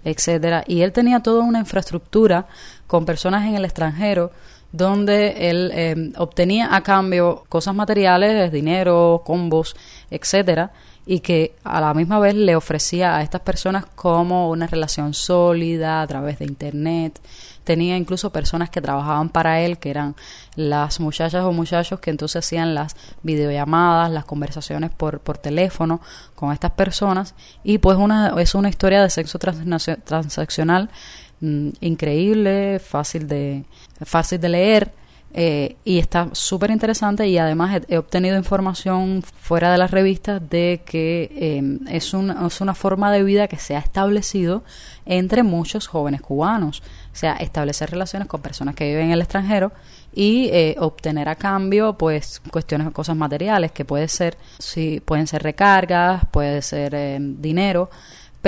etcétera, 0.05 0.63
y 0.67 0.83
él 0.83 0.93
tenía 0.93 1.21
toda 1.21 1.43
una 1.43 1.59
infraestructura 1.59 2.47
con 2.87 3.05
personas 3.05 3.47
en 3.47 3.57
el 3.57 3.65
extranjero 3.65 4.31
donde 4.73 5.51
él 5.51 5.71
eh, 5.73 6.13
obtenía 6.17 6.75
a 6.75 6.83
cambio 6.83 7.45
cosas 7.49 7.75
materiales, 7.75 8.53
dinero, 8.53 9.23
combos, 9.25 9.75
etcétera, 10.11 10.73
y 11.11 11.21
que 11.21 11.55
a 11.65 11.81
la 11.81 11.95
misma 11.95 12.19
vez 12.19 12.35
le 12.35 12.55
ofrecía 12.55 13.17
a 13.17 13.23
estas 13.23 13.41
personas 13.41 13.87
como 13.95 14.51
una 14.51 14.67
relación 14.67 15.15
sólida 15.15 16.03
a 16.03 16.07
través 16.07 16.39
de 16.39 16.45
internet. 16.45 17.19
Tenía 17.65 17.97
incluso 17.97 18.31
personas 18.31 18.69
que 18.69 18.83
trabajaban 18.83 19.31
para 19.31 19.61
él, 19.61 19.79
que 19.79 19.89
eran 19.89 20.17
las 20.55 21.01
muchachas 21.01 21.45
o 21.45 21.53
muchachos 21.53 22.01
que 22.01 22.11
entonces 22.11 22.45
hacían 22.45 22.75
las 22.75 22.95
videollamadas, 23.23 24.11
las 24.11 24.27
conversaciones 24.27 24.91
por, 24.91 25.21
por 25.21 25.39
teléfono 25.39 26.03
con 26.35 26.53
estas 26.53 26.73
personas. 26.73 27.35
Y 27.65 27.79
pues 27.79 27.97
una, 27.97 28.35
es 28.39 28.55
una 28.55 28.69
historia 28.69 29.03
de 29.03 29.09
sexo 29.09 29.39
transaccional 29.39 30.91
Mm, 31.41 31.71
increíble, 31.81 32.81
fácil 32.81 33.29
de, 33.29 33.65
fácil 34.05 34.41
de 34.41 34.49
leer. 34.49 34.93
Eh, 35.35 35.77
y 35.85 35.99
está 35.99 36.31
súper 36.33 36.71
interesante 36.71 37.29
y 37.29 37.37
además 37.37 37.83
he, 37.89 37.99
obtenido 37.99 38.39
información 38.39 39.23
fuera 39.23 39.71
de 39.71 39.77
las 39.77 39.91
revistas 39.91 40.41
de 40.49 40.81
que 40.87 41.31
eh, 41.37 41.79
es, 41.95 42.15
una, 42.15 42.47
es 42.47 42.63
una 42.63 42.75
forma 42.75 43.13
de 43.13 43.23
vida 43.23 43.47
que 43.47 43.59
se 43.59 43.77
ha 43.77 43.79
establecido 43.79 44.65
entre 45.05 45.43
muchos 45.43 45.87
jóvenes 45.87 46.23
cubanos. 46.23 46.83
O 47.13 47.17
sea, 47.17 47.35
establecer 47.35 47.91
relaciones 47.91 48.27
con 48.27 48.41
personas 48.41 48.75
que 48.75 48.89
viven 48.89 49.07
en 49.07 49.13
el 49.13 49.21
extranjero 49.21 49.71
y 50.15 50.49
eh, 50.51 50.77
obtener 50.79 51.29
a 51.29 51.37
cambio 51.37 51.93
pues 51.99 52.41
cuestiones, 52.51 52.91
cosas 52.93 53.17
materiales 53.17 53.71
que 53.71 53.85
puede 53.85 54.09
ser, 54.09 54.39
sí, 54.59 55.03
pueden 55.05 55.27
ser 55.27 55.43
recargas, 55.43 56.25
puede 56.31 56.63
ser 56.63 57.21
dinero 57.21 57.91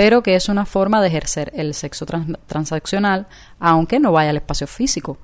pero 0.01 0.23
que 0.23 0.33
es 0.33 0.49
una 0.49 0.65
forma 0.65 0.99
de 0.99 1.09
ejercer 1.09 1.51
el 1.53 1.75
sexo 1.75 2.07
transaccional, 2.47 3.27
aunque 3.59 3.99
no 3.99 4.11
vaya 4.11 4.31
al 4.31 4.37
espacio 4.37 4.65
físico. 4.65 5.19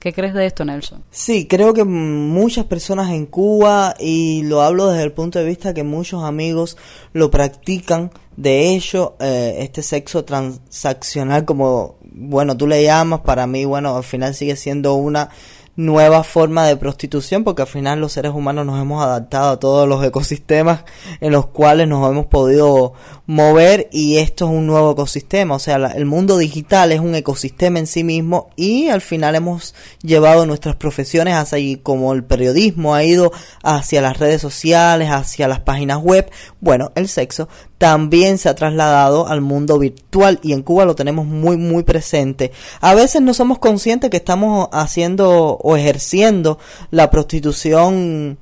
¿Qué 0.00 0.12
crees 0.12 0.34
de 0.34 0.46
esto, 0.46 0.64
Nelson? 0.64 1.04
Sí, 1.12 1.46
creo 1.46 1.72
que 1.72 1.84
muchas 1.84 2.64
personas 2.64 3.10
en 3.10 3.26
Cuba, 3.26 3.94
y 4.00 4.42
lo 4.42 4.62
hablo 4.62 4.88
desde 4.88 5.04
el 5.04 5.12
punto 5.12 5.38
de 5.38 5.44
vista 5.44 5.74
que 5.74 5.84
muchos 5.84 6.24
amigos 6.24 6.76
lo 7.12 7.30
practican, 7.30 8.10
de 8.36 8.74
hecho, 8.74 9.14
eh, 9.20 9.58
este 9.60 9.84
sexo 9.84 10.24
transaccional, 10.24 11.44
como, 11.44 11.94
bueno, 12.02 12.56
tú 12.56 12.66
le 12.66 12.82
llamas, 12.82 13.20
para 13.20 13.46
mí, 13.46 13.64
bueno, 13.64 13.96
al 13.96 14.02
final 14.02 14.34
sigue 14.34 14.56
siendo 14.56 14.94
una 14.94 15.30
nueva 15.76 16.24
forma 16.24 16.66
de 16.66 16.76
prostitución 16.76 17.44
porque 17.44 17.62
al 17.62 17.68
final 17.68 18.00
los 18.00 18.12
seres 18.12 18.32
humanos 18.32 18.64
nos 18.64 18.80
hemos 18.80 19.04
adaptado 19.04 19.50
a 19.50 19.60
todos 19.60 19.86
los 19.86 20.02
ecosistemas 20.04 20.84
en 21.20 21.32
los 21.32 21.46
cuales 21.46 21.86
nos 21.86 22.10
hemos 22.10 22.26
podido 22.26 22.94
mover 23.26 23.88
y 23.92 24.16
esto 24.16 24.46
es 24.46 24.52
un 24.52 24.66
nuevo 24.66 24.92
ecosistema, 24.92 25.54
o 25.54 25.58
sea, 25.58 25.76
el 25.76 26.06
mundo 26.06 26.38
digital 26.38 26.92
es 26.92 27.00
un 27.00 27.14
ecosistema 27.14 27.78
en 27.78 27.86
sí 27.86 28.04
mismo 28.04 28.50
y 28.56 28.88
al 28.88 29.02
final 29.02 29.34
hemos 29.34 29.74
llevado 30.02 30.46
nuestras 30.46 30.76
profesiones 30.76 31.34
hacia 31.34 31.56
ahí, 31.56 31.76
como 31.76 32.12
el 32.14 32.24
periodismo 32.24 32.94
ha 32.94 33.04
ido 33.04 33.32
hacia 33.62 34.00
las 34.00 34.18
redes 34.18 34.40
sociales, 34.40 35.10
hacia 35.10 35.48
las 35.48 35.60
páginas 35.60 35.98
web, 35.98 36.30
bueno, 36.60 36.92
el 36.94 37.08
sexo 37.08 37.48
también 37.78 38.38
se 38.38 38.48
ha 38.48 38.54
trasladado 38.54 39.28
al 39.28 39.40
mundo 39.40 39.78
virtual 39.78 40.38
y 40.42 40.52
en 40.52 40.62
Cuba 40.62 40.84
lo 40.84 40.94
tenemos 40.94 41.26
muy 41.26 41.56
muy 41.56 41.82
presente. 41.82 42.52
A 42.80 42.94
veces 42.94 43.22
no 43.22 43.34
somos 43.34 43.58
conscientes 43.58 44.10
que 44.10 44.16
estamos 44.16 44.68
haciendo 44.72 45.58
o 45.62 45.76
ejerciendo 45.76 46.58
la 46.90 47.10
prostitución 47.10 48.38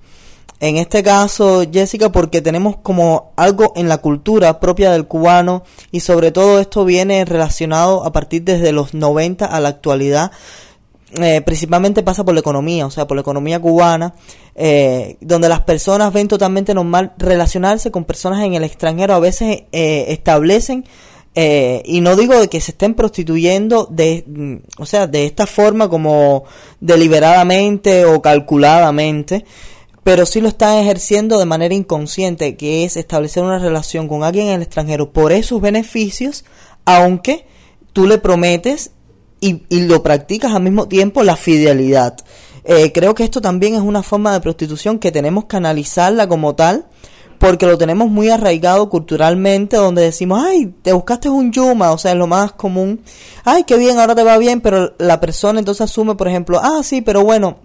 en 0.60 0.78
este 0.78 1.02
caso, 1.02 1.62
Jessica, 1.70 2.10
porque 2.10 2.40
tenemos 2.40 2.76
como 2.78 3.32
algo 3.36 3.72
en 3.76 3.88
la 3.88 3.98
cultura 3.98 4.60
propia 4.60 4.92
del 4.92 5.06
cubano 5.06 5.62
y 5.90 6.00
sobre 6.00 6.30
todo 6.30 6.58
esto 6.58 6.86
viene 6.86 7.24
relacionado 7.26 8.02
a 8.04 8.12
partir 8.12 8.44
desde 8.44 8.72
los 8.72 8.94
90 8.94 9.44
a 9.44 9.60
la 9.60 9.68
actualidad. 9.68 10.32
Eh, 11.20 11.42
principalmente 11.42 12.02
pasa 12.02 12.24
por 12.24 12.34
la 12.34 12.40
economía, 12.40 12.86
o 12.86 12.90
sea, 12.90 13.06
por 13.06 13.16
la 13.16 13.20
economía 13.20 13.60
cubana, 13.60 14.14
eh, 14.56 15.16
donde 15.20 15.48
las 15.48 15.60
personas 15.60 16.12
ven 16.12 16.26
totalmente 16.26 16.74
normal 16.74 17.12
relacionarse 17.18 17.92
con 17.92 18.04
personas 18.04 18.42
en 18.42 18.54
el 18.54 18.64
extranjero, 18.64 19.14
a 19.14 19.20
veces 19.20 19.64
eh, 19.70 20.06
establecen 20.08 20.84
y 21.36 22.00
no 22.00 22.14
digo 22.14 22.38
de 22.38 22.46
que 22.46 22.60
se 22.60 22.70
estén 22.70 22.94
prostituyendo 22.94 23.88
de, 23.90 24.22
mm, 24.24 24.54
o 24.78 24.86
sea, 24.86 25.08
de 25.08 25.26
esta 25.26 25.48
forma 25.48 25.88
como 25.88 26.44
deliberadamente 26.78 28.04
o 28.04 28.22
calculadamente, 28.22 29.44
pero 30.04 30.26
sí 30.26 30.40
lo 30.40 30.46
están 30.46 30.78
ejerciendo 30.78 31.40
de 31.40 31.44
manera 31.44 31.74
inconsciente, 31.74 32.56
que 32.56 32.84
es 32.84 32.96
establecer 32.96 33.42
una 33.42 33.58
relación 33.58 34.06
con 34.06 34.22
alguien 34.22 34.46
en 34.46 34.54
el 34.54 34.62
extranjero 34.62 35.12
por 35.12 35.32
esos 35.32 35.60
beneficios, 35.60 36.44
aunque 36.84 37.46
tú 37.92 38.06
le 38.06 38.18
prometes 38.18 38.92
y, 39.44 39.80
lo 39.82 40.02
practicas 40.02 40.54
al 40.54 40.62
mismo 40.62 40.88
tiempo 40.88 41.22
la 41.22 41.36
fidelidad. 41.36 42.16
Eh, 42.64 42.92
creo 42.92 43.14
que 43.14 43.24
esto 43.24 43.40
también 43.40 43.74
es 43.74 43.82
una 43.82 44.02
forma 44.02 44.32
de 44.32 44.40
prostitución 44.40 44.98
que 44.98 45.12
tenemos 45.12 45.44
que 45.44 45.56
analizarla 45.56 46.26
como 46.26 46.54
tal, 46.54 46.86
porque 47.38 47.66
lo 47.66 47.76
tenemos 47.76 48.08
muy 48.08 48.30
arraigado 48.30 48.88
culturalmente, 48.88 49.76
donde 49.76 50.02
decimos, 50.02 50.42
ay, 50.46 50.74
te 50.82 50.92
buscaste 50.92 51.28
un 51.28 51.52
yuma, 51.52 51.92
o 51.92 51.98
sea, 51.98 52.12
es 52.12 52.16
lo 52.16 52.26
más 52.26 52.52
común, 52.52 53.02
ay, 53.44 53.64
qué 53.64 53.76
bien, 53.76 53.98
ahora 53.98 54.14
te 54.14 54.22
va 54.22 54.38
bien, 54.38 54.60
pero 54.60 54.94
la 54.98 55.20
persona 55.20 55.58
entonces 55.58 55.82
asume, 55.82 56.14
por 56.14 56.28
ejemplo, 56.28 56.58
ah, 56.62 56.80
sí, 56.82 57.02
pero 57.02 57.22
bueno, 57.22 57.58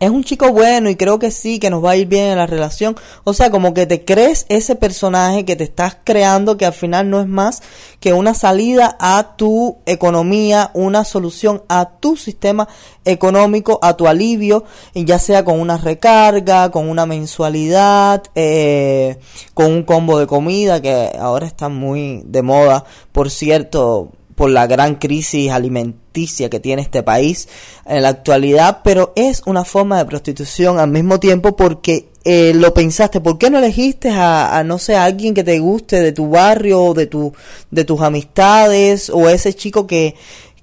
es 0.00 0.10
un 0.10 0.24
chico 0.24 0.52
bueno 0.52 0.90
y 0.90 0.96
creo 0.96 1.18
que 1.18 1.30
sí, 1.30 1.58
que 1.58 1.70
nos 1.70 1.84
va 1.84 1.92
a 1.92 1.96
ir 1.96 2.06
bien 2.06 2.26
en 2.26 2.38
la 2.38 2.46
relación. 2.46 2.96
O 3.24 3.34
sea, 3.34 3.50
como 3.50 3.74
que 3.74 3.86
te 3.86 4.04
crees 4.04 4.46
ese 4.48 4.76
personaje 4.76 5.44
que 5.44 5.56
te 5.56 5.64
estás 5.64 5.96
creando 6.04 6.56
que 6.56 6.66
al 6.66 6.72
final 6.72 7.10
no 7.10 7.20
es 7.20 7.26
más 7.26 7.62
que 8.00 8.12
una 8.12 8.34
salida 8.34 8.96
a 9.00 9.36
tu 9.36 9.78
economía, 9.86 10.70
una 10.74 11.04
solución 11.04 11.62
a 11.68 11.90
tu 12.00 12.16
sistema 12.16 12.68
económico, 13.04 13.78
a 13.82 13.96
tu 13.96 14.06
alivio, 14.06 14.64
ya 14.94 15.18
sea 15.18 15.44
con 15.44 15.58
una 15.58 15.78
recarga, 15.78 16.70
con 16.70 16.88
una 16.88 17.06
mensualidad, 17.06 18.22
eh, 18.34 19.18
con 19.54 19.72
un 19.72 19.82
combo 19.82 20.18
de 20.18 20.26
comida 20.26 20.80
que 20.80 21.12
ahora 21.18 21.46
está 21.46 21.68
muy 21.68 22.22
de 22.24 22.42
moda. 22.42 22.84
Por 23.12 23.30
cierto, 23.30 24.10
por 24.38 24.50
la 24.50 24.68
gran 24.68 24.94
crisis 24.94 25.50
alimenticia 25.50 26.48
que 26.48 26.60
tiene 26.60 26.80
este 26.80 27.02
país 27.02 27.48
en 27.84 28.02
la 28.02 28.10
actualidad, 28.10 28.82
pero 28.84 29.12
es 29.16 29.42
una 29.46 29.64
forma 29.64 29.98
de 29.98 30.04
prostitución 30.04 30.78
al 30.78 30.88
mismo 30.88 31.18
tiempo 31.18 31.56
porque 31.56 32.10
eh, 32.24 32.52
lo 32.54 32.72
pensaste, 32.72 33.20
¿por 33.20 33.36
qué 33.36 33.50
no 33.50 33.58
elegiste 33.58 34.10
a, 34.10 34.62
no 34.64 34.78
sé, 34.78 34.94
a 34.94 35.04
alguien 35.04 35.34
que 35.34 35.42
te 35.42 35.58
guste 35.58 36.00
de 36.00 36.12
tu 36.12 36.30
barrio, 36.30 36.94
de 36.94 37.06
tu, 37.06 37.32
de 37.72 37.84
tus 37.84 38.00
amistades, 38.00 39.10
o 39.10 39.28
ese 39.28 39.54
chico 39.54 39.88
que, 39.88 40.14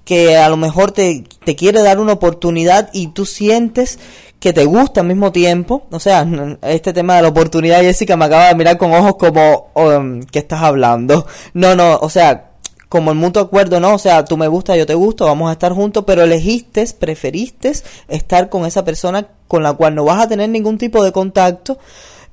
que 0.06 0.38
a 0.38 0.48
lo 0.48 0.56
mejor 0.56 0.92
te, 0.92 1.24
te 1.44 1.54
quiere 1.54 1.82
dar 1.82 2.00
una 2.00 2.14
oportunidad 2.14 2.88
y 2.94 3.08
tú 3.08 3.26
sientes 3.26 3.98
que 4.40 4.54
te 4.54 4.64
gusta 4.64 5.02
al 5.02 5.06
mismo 5.06 5.32
tiempo. 5.32 5.86
O 5.90 6.00
sea, 6.00 6.26
este 6.62 6.94
tema 6.94 7.16
de 7.16 7.22
la 7.22 7.28
oportunidad, 7.28 7.82
Jessica, 7.82 8.16
me 8.16 8.24
acaba 8.24 8.48
de 8.48 8.54
mirar 8.54 8.78
con 8.78 8.94
ojos 8.94 9.16
como, 9.16 9.70
um, 9.74 10.22
¿qué 10.22 10.38
estás 10.38 10.62
hablando? 10.62 11.26
No, 11.52 11.74
no, 11.74 11.98
o 11.98 12.08
sea, 12.08 12.45
como 12.88 13.10
el 13.10 13.16
mutuo 13.16 13.42
acuerdo, 13.42 13.80
no, 13.80 13.94
o 13.94 13.98
sea, 13.98 14.24
tú 14.24 14.36
me 14.36 14.48
gusta, 14.48 14.76
yo 14.76 14.86
te 14.86 14.94
gusto, 14.94 15.24
vamos 15.24 15.48
a 15.48 15.52
estar 15.52 15.72
juntos, 15.72 16.04
pero 16.06 16.22
elegiste, 16.22 16.86
preferiste 16.98 17.72
estar 18.08 18.48
con 18.48 18.64
esa 18.64 18.84
persona 18.84 19.26
con 19.48 19.62
la 19.62 19.72
cual 19.72 19.94
no 19.94 20.04
vas 20.04 20.22
a 20.22 20.28
tener 20.28 20.48
ningún 20.48 20.78
tipo 20.78 21.02
de 21.02 21.12
contacto, 21.12 21.78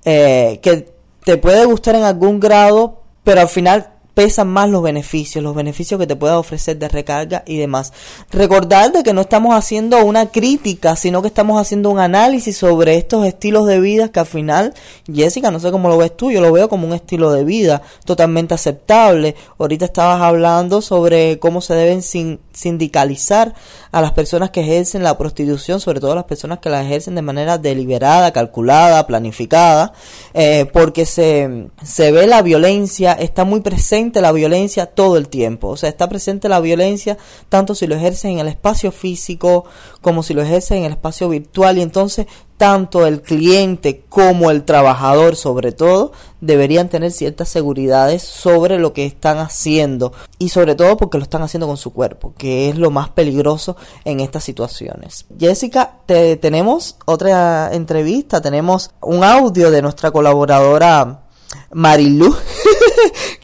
eh, 0.06 0.60
que 0.62 0.94
te 1.24 1.38
puede 1.38 1.66
gustar 1.66 1.96
en 1.96 2.04
algún 2.04 2.39
grado, 2.39 3.02
pero 3.24 3.42
al 3.42 3.50
final 3.50 3.92
pesan 4.13 4.47
más 4.47 4.69
los 4.69 4.84
beneficios, 4.84 5.43
los 5.43 5.56
beneficios 5.56 5.99
que 5.99 6.08
te 6.08 6.15
pueda 6.15 6.38
ofrecer 6.38 6.78
de 6.78 6.88
recarga 6.88 7.43
y 7.47 7.58
demás. 7.58 7.93
Recordar 8.32 8.91
de 8.91 9.04
que 9.04 9.13
no 9.13 9.21
estamos 9.21 9.56
haciendo 9.56 10.04
una 10.06 10.28
crítica, 10.28 10.95
sino 10.95 11.21
que 11.21 11.28
estamos 11.30 11.60
haciendo 11.60 11.89
un 11.89 11.99
análisis 11.99 12.58
sobre 12.58 12.95
estos 12.97 13.26
estilos 13.26 13.65
de 13.65 13.80
vida 13.80 14.10
que 14.10 14.19
al 14.19 14.26
final, 14.26 14.73
Jessica, 15.12 15.49
no 15.49 15.60
sé 15.60 15.71
cómo 15.71 15.89
lo 15.89 15.97
ves 15.97 16.15
tú, 16.15 16.32
yo 16.32 16.41
lo 16.41 16.52
veo 16.52 16.69
como 16.69 16.86
un 16.86 16.93
estilo 16.93 17.32
de 17.32 17.43
vida 17.43 17.82
totalmente 18.06 18.54
aceptable. 18.54 19.36
Ahorita 19.58 19.86
estabas 19.86 20.21
hablando 20.21 20.82
sobre 20.82 21.39
cómo 21.39 21.62
se 21.62 21.73
deben 21.73 22.02
sindicalizar 22.04 23.56
a 23.91 24.02
las 24.02 24.12
personas 24.12 24.52
que 24.52 24.62
ejercen 24.62 25.04
la 25.04 25.17
prostitución, 25.17 25.80
sobre 25.80 25.99
todo 25.99 26.13
las 26.13 26.23
personas 26.26 26.60
que 26.60 26.69
la 26.69 26.84
ejercen 26.84 27.15
de 27.15 27.21
manera 27.21 27.58
deliberada, 27.58 28.32
calculada, 28.32 29.08
planificada, 29.08 29.93
eh, 30.34 30.67
porque 30.71 31.06
se, 31.06 31.69
se 31.84 32.12
ve 32.12 32.28
la 32.28 32.41
violencia, 32.41 33.13
está 33.13 33.43
muy 33.43 33.62
presente 33.62 34.03
la 34.12 34.32
violencia 34.32 34.88
todo 34.88 35.18
el 35.18 35.30
tiempo. 35.30 35.70
O 35.70 35.78
sea, 35.78 35.89
está 35.89 36.10
presente 36.10 36.50
la 36.50 36.60
violencia 36.60 37.18
tanto 37.50 37.76
si 37.76 37.88
lo 37.88 37.96
ejerces 37.96 38.26
en 38.26 38.39
el 38.39 38.48
espacio 38.48 38.92
físico 38.92 39.66
como 40.02 40.24
si 40.24 40.34
lo 40.34 40.42
ejerces 40.42 40.72
en 40.72 40.86
el 40.86 40.94
espacio 40.94 41.30
virtual. 41.30 41.78
Y 41.78 41.82
entonces 41.82 42.28
tanto 42.58 43.06
el 43.06 43.22
cliente 43.22 44.06
como 44.08 44.50
el 44.50 44.63
trabajador 44.63 45.36
sobre 45.36 45.72
todo 45.72 46.12
deberían 46.39 46.88
tener 46.88 47.12
ciertas 47.12 47.50
seguridades 47.50 48.22
sobre 48.24 48.80
lo 48.80 48.94
que 48.94 49.06
están 49.06 49.39
haciendo 49.39 50.13
y 50.39 50.50
sobre 50.50 50.76
todo 50.76 50.96
porque 50.98 51.18
lo 51.18 51.24
están 51.24 51.42
haciendo 51.42 51.68
con 51.68 51.78
su 51.78 51.92
cuerpo, 51.92 52.34
que 52.38 52.70
es 52.70 52.78
lo 52.78 52.92
más 52.92 53.10
peligroso 53.10 53.76
en 54.06 54.20
estas 54.20 54.44
situaciones. 54.44 55.26
Jessica, 55.38 55.98
te, 56.06 56.38
tenemos 56.38 56.98
otra 57.06 57.74
entrevista, 57.74 58.42
tenemos 58.42 58.92
un 59.02 59.24
audio 59.24 59.72
de 59.72 59.82
nuestra 59.82 60.12
colaboradora 60.12 61.24
Marilu. 61.72 62.36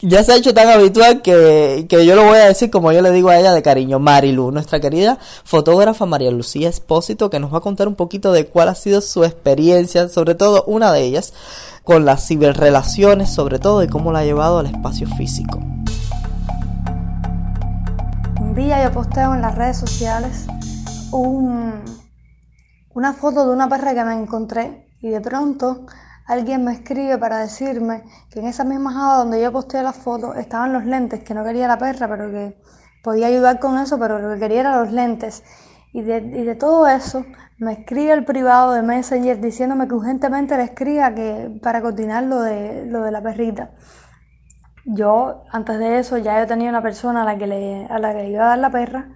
Ya 0.02 0.24
se 0.24 0.32
ha 0.32 0.36
hecho 0.36 0.54
tan 0.54 0.68
habitual 0.68 1.22
que, 1.22 1.86
yo 1.88 2.14
lo 2.16 2.24
voy 2.24 2.38
a 2.38 2.46
decir 2.46 2.70
como 2.70 2.92
yo 2.92 3.02
le 3.02 3.10
digo 3.10 3.28
a 3.28 3.38
ella 3.38 3.52
de 3.52 3.62
cariño, 3.62 3.98
Marilu, 3.98 4.50
nuestra 4.50 4.80
querida 4.80 5.18
fotógrafa 5.44 6.06
María 6.06 6.30
Lucía 6.30 6.68
Espósito, 6.68 7.28
que 7.30 7.38
nos 7.38 7.52
va 7.52 7.58
a 7.58 7.60
contar 7.60 7.88
un 7.88 7.94
poquito 7.94 8.32
de 8.32 8.46
cuál 8.46 8.68
ha 8.68 8.74
sido 8.74 9.00
su 9.00 9.24
experiencia, 9.24 10.08
sobre 10.08 10.34
todo 10.34 10.64
una 10.66 10.92
de 10.92 11.02
ellas, 11.02 11.32
con 11.84 12.04
las 12.04 12.26
ciberrelaciones, 12.26 13.32
sobre 13.32 13.58
todo 13.58 13.80
de 13.80 13.88
cómo 13.88 14.12
la 14.12 14.20
ha 14.20 14.24
llevado 14.24 14.58
al 14.58 14.66
espacio 14.66 15.06
físico. 15.16 15.58
Un 18.40 18.54
día 18.54 18.82
yo 18.82 18.92
posteo 18.92 19.34
en 19.34 19.42
las 19.42 19.54
redes 19.54 19.78
sociales 19.78 20.46
un, 21.12 21.74
una 22.94 23.12
foto 23.12 23.46
de 23.46 23.52
una 23.52 23.68
perra 23.68 23.94
que 23.94 24.04
me 24.04 24.14
encontré 24.14 24.88
y 25.00 25.08
de 25.08 25.20
pronto 25.20 25.86
alguien 26.30 26.64
me 26.64 26.72
escribe 26.72 27.18
para 27.18 27.38
decirme 27.38 28.04
que 28.30 28.38
en 28.38 28.46
esa 28.46 28.62
misma 28.62 28.92
java 28.92 29.16
donde 29.16 29.42
yo 29.42 29.50
posteé 29.50 29.82
la 29.82 29.92
foto 29.92 30.34
estaban 30.34 30.72
los 30.72 30.84
lentes, 30.84 31.24
que 31.24 31.34
no 31.34 31.42
quería 31.42 31.66
la 31.66 31.76
perra, 31.76 32.06
pero 32.08 32.30
que 32.30 32.56
podía 33.02 33.26
ayudar 33.26 33.58
con 33.58 33.78
eso, 33.78 33.98
pero 33.98 34.20
lo 34.20 34.32
que 34.34 34.40
quería 34.40 34.60
eran 34.60 34.78
los 34.78 34.92
lentes. 34.92 35.42
Y 35.92 36.02
de, 36.02 36.18
y 36.18 36.44
de 36.44 36.54
todo 36.54 36.86
eso 36.86 37.24
me 37.58 37.72
escribe 37.72 38.12
el 38.12 38.24
privado 38.24 38.72
de 38.72 38.82
Messenger 38.82 39.40
diciéndome 39.40 39.88
que 39.88 39.94
urgentemente 39.94 40.56
le 40.56 40.62
escriba 40.62 41.12
que, 41.14 41.58
para 41.60 41.82
coordinar 41.82 42.22
lo 42.22 42.40
de, 42.42 42.86
lo 42.86 43.02
de 43.02 43.10
la 43.10 43.20
perrita. 43.20 43.72
Yo, 44.84 45.42
antes 45.50 45.78
de 45.80 45.98
eso, 45.98 46.16
ya 46.16 46.40
yo 46.40 46.46
tenía 46.46 46.70
una 46.70 46.80
persona 46.80 47.22
a 47.22 47.24
la 47.24 47.36
que 47.36 47.48
le, 47.48 47.86
a 47.86 47.98
la 47.98 48.12
que 48.12 48.22
le 48.22 48.30
iba 48.30 48.44
a 48.44 48.48
dar 48.50 48.58
la 48.58 48.70
perra 48.70 49.08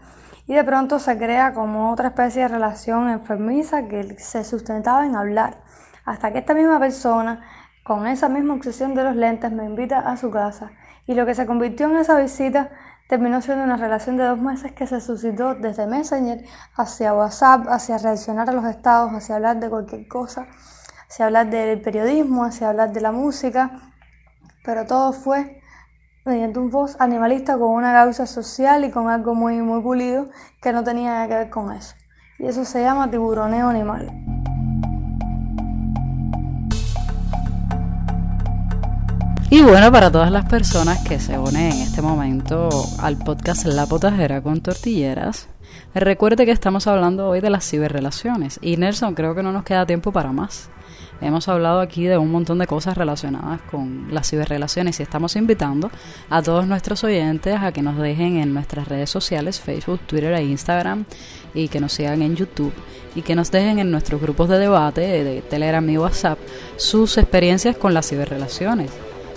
y 0.47 0.55
de 0.55 0.65
pronto 0.65 0.99
se 0.99 1.17
crea 1.17 1.55
como 1.55 1.93
otra 1.93 2.09
especie 2.09 2.43
de 2.43 2.49
relación 2.49 3.09
enfermiza 3.09 3.87
que 3.87 4.19
se 4.19 4.45
sustentaba 4.45 5.07
en 5.07 5.17
hablar 5.17 5.64
hasta 6.05 6.33
que 6.33 6.39
esta 6.39 6.55
misma 6.55 6.79
persona, 6.79 7.43
con 7.83 8.07
esa 8.07 8.29
misma 8.29 8.55
obsesión 8.55 8.95
de 8.95 9.05
los 9.05 9.17
lentes, 9.17 9.53
me 9.53 9.65
invita 9.65 10.01
a 10.01 10.17
su 10.17 10.31
casa. 10.31 10.71
Y 11.07 11.15
lo 11.15 11.27
que 11.27 11.35
se 11.35 11.47
convirtió 11.47 11.87
en 11.87 11.97
esa 11.97 12.19
visita 12.19 12.71
terminó 13.09 13.41
siendo 13.43 13.65
una 13.65 13.77
relación 13.77 14.17
de 14.17 14.25
dos 14.25 14.39
meses 14.39 14.73
que 14.73 14.87
se 14.87 15.01
suscitó 15.01 15.55
desde 15.55 15.87
Messenger 15.87 16.45
hacia 16.75 17.15
WhatsApp, 17.15 17.67
hacia 17.69 17.99
reaccionar 17.99 18.49
a 18.49 18.53
los 18.53 18.65
estados, 18.65 19.13
hacia 19.13 19.37
hablar 19.37 19.61
de 19.61 19.69
cualquier 19.69 20.09
cosa, 20.09 20.47
hacia 21.09 21.27
hablar 21.27 21.51
del 21.51 21.81
periodismo, 21.83 22.45
hacia 22.45 22.71
hablar 22.71 22.93
de 22.93 23.01
la 23.01 23.13
música, 23.13 23.93
pero 24.65 24.87
todo 24.87 25.13
fue 25.13 25.61
mediante 26.25 26.59
un 26.59 26.71
voz 26.71 26.97
animalista 26.99 27.59
con 27.59 27.71
una 27.71 27.93
causa 27.93 28.27
social 28.27 28.85
y 28.85 28.91
con 28.91 29.11
algo 29.11 29.35
muy, 29.35 29.61
muy 29.61 29.83
pulido 29.83 30.31
que 30.63 30.73
no 30.73 30.83
tenía 30.83 31.11
nada 31.11 31.29
que 31.29 31.35
ver 31.35 31.51
con 31.51 31.71
eso. 31.73 31.95
Y 32.39 32.47
eso 32.47 32.65
se 32.65 32.81
llama 32.81 33.11
tiburoneo 33.11 33.69
animal. 33.69 34.34
Y 39.55 39.63
bueno, 39.63 39.93
para 39.93 40.11
todas 40.11 40.33
las 40.33 40.47
personas 40.47 41.07
que 41.07 41.21
se 41.21 41.39
unen 41.39 41.71
en 41.71 41.83
este 41.83 42.03
momento 42.03 42.69
al 42.99 43.17
podcast 43.17 43.65
La 43.67 43.87
Potajera 43.87 44.43
con 44.43 44.61
Tortilleras, 44.61 45.47
recuerde 45.95 46.45
que 46.45 46.51
estamos 46.51 46.89
hablando 46.89 47.29
hoy 47.29 47.41
de 47.41 47.51
las 47.51 47.71
ciberrelaciones. 47.71 48.59
Y 48.63 48.79
Nelson, 48.79 49.15
creo 49.15 49.37
que 49.37 49.45
no 49.45 49.53
nos 49.53 49.63
queda 49.63 49.87
tiempo 49.87 50.11
para 50.11 50.33
más. 50.33 50.71
Hemos 51.21 51.47
hablado 51.47 51.79
aquí 51.79 52.03
de 52.07 52.19
un 52.19 52.33
montón 52.33 52.59
de 52.59 52.67
cosas 52.67 52.99
relacionadas 52.99 53.61
con 53.71 54.13
las 54.13 54.29
ciberrelaciones 54.29 54.99
y 54.99 55.05
estamos 55.05 55.37
invitando 55.37 55.89
a 56.31 56.43
todos 56.43 56.67
nuestros 56.67 57.05
oyentes 57.05 57.57
a 57.57 57.71
que 57.71 57.81
nos 57.81 57.97
dejen 57.97 58.39
en 58.39 58.53
nuestras 58.53 58.89
redes 58.89 59.09
sociales, 59.09 59.61
Facebook, 59.61 60.01
Twitter 60.01 60.35
e 60.35 60.43
Instagram, 60.43 61.05
y 61.55 61.69
que 61.69 61.79
nos 61.79 61.93
sigan 61.93 62.23
en 62.23 62.35
YouTube 62.35 62.75
y 63.15 63.23
que 63.23 63.37
nos 63.37 63.53
dejen 63.53 63.79
en 63.79 63.93
nuestros 63.93 64.21
grupos 64.21 64.49
de 64.49 64.59
debate 64.59 65.23
de 65.23 65.43
Telegram 65.43 65.89
y 65.89 65.97
WhatsApp 65.97 66.41
sus 66.77 67.19
experiencias 67.19 67.77
con 67.77 67.95
las 67.95 68.09
ciberrelaciones 68.09 68.91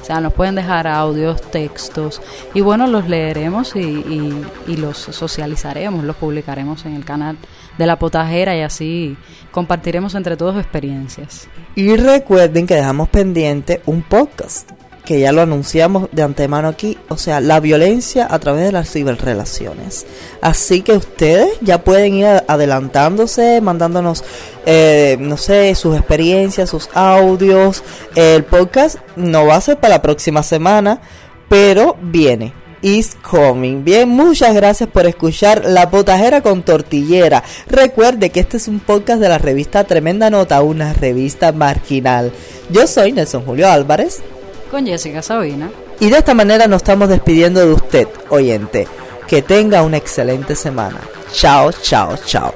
sea, 0.07 0.21
nos 0.21 0.33
pueden 0.33 0.55
dejar 0.55 0.87
audios, 0.87 1.41
textos 1.51 2.21
y 2.53 2.61
bueno, 2.61 2.87
los 2.87 3.09
leeremos 3.09 3.75
y, 3.75 4.33
los 4.67 4.97
socializaremos, 4.97 6.03
los 6.03 6.15
publicaremos 6.15 6.85
en 6.85 6.95
el 6.95 7.03
canal 7.03 7.37
de 7.77 7.85
la 7.85 7.99
potajera 7.99 8.55
y 8.55 8.61
así 8.61 9.17
compartiremos 9.51 10.15
entre 10.15 10.37
todos 10.37 10.57
experiencias. 10.57 11.47
Y 11.75 11.95
recuerden 11.95 12.65
que 12.65 12.75
dejamos 12.75 13.09
pendiente 13.09 13.81
un 13.85 14.01
podcast 14.01 14.76
que 15.07 15.21
ya 15.21 15.31
lo 15.31 15.41
anunciamos 15.41 16.09
de 16.11 16.21
antemano 16.21 16.67
aquí, 16.67 16.97
o 17.07 17.15
sea, 17.15 17.39
la 17.39 17.61
violencia 17.61 18.27
a 18.29 18.39
través 18.39 18.65
de 18.65 18.73
las 18.73 18.91
ciberrelaciones. 18.91 20.05
Así 20.41 20.81
que 20.81 20.91
ustedes 20.91 21.47
ya 21.61 21.81
pueden 21.81 22.15
ir 22.15 22.25
adelantándose, 22.45 23.61
mandándonos, 23.61 24.25
eh, 24.65 25.15
no 25.17 25.37
sé, 25.37 25.73
sus 25.75 25.95
experiencias, 25.95 26.69
sus 26.69 26.89
audios. 26.93 27.83
El 28.15 28.43
podcast 28.43 28.97
no 29.15 29.45
va 29.45 29.55
a 29.55 29.61
ser 29.61 29.79
para 29.79 29.95
la 29.95 30.01
próxima 30.01 30.43
semana, 30.43 30.99
pero 31.47 31.95
viene. 32.01 32.51
Is 32.81 33.15
coming. 33.15 33.85
Bien, 33.85 34.09
muchas 34.09 34.53
gracias 34.53 34.89
por 34.89 35.07
escuchar 35.07 35.63
La 35.65 35.89
Potajera 35.89 36.41
con 36.41 36.63
Tortillera. 36.63 37.45
Recuerde 37.67 38.29
que 38.29 38.41
este 38.41 38.57
es 38.57 38.67
un 38.67 38.81
podcast 38.81 39.21
de 39.21 39.29
la 39.29 39.37
revista 39.37 39.85
Tremenda 39.85 40.29
Nota, 40.29 40.61
una 40.61 40.91
revista 40.91 41.53
marginal. 41.53 42.33
Yo 42.69 42.85
soy 42.87 43.13
Nelson 43.13 43.45
Julio 43.45 43.69
Álvarez 43.69 44.21
con 44.67 44.85
Jessica 44.85 45.21
Sabina. 45.21 45.69
Y 45.99 46.09
de 46.09 46.17
esta 46.17 46.33
manera 46.33 46.67
nos 46.67 46.81
estamos 46.81 47.09
despidiendo 47.09 47.59
de 47.59 47.73
usted, 47.73 48.07
oyente. 48.29 48.87
Que 49.27 49.41
tenga 49.41 49.81
una 49.81 49.97
excelente 49.97 50.55
semana. 50.55 50.99
Chao, 51.33 51.71
chao, 51.71 52.15
chao. 52.25 52.53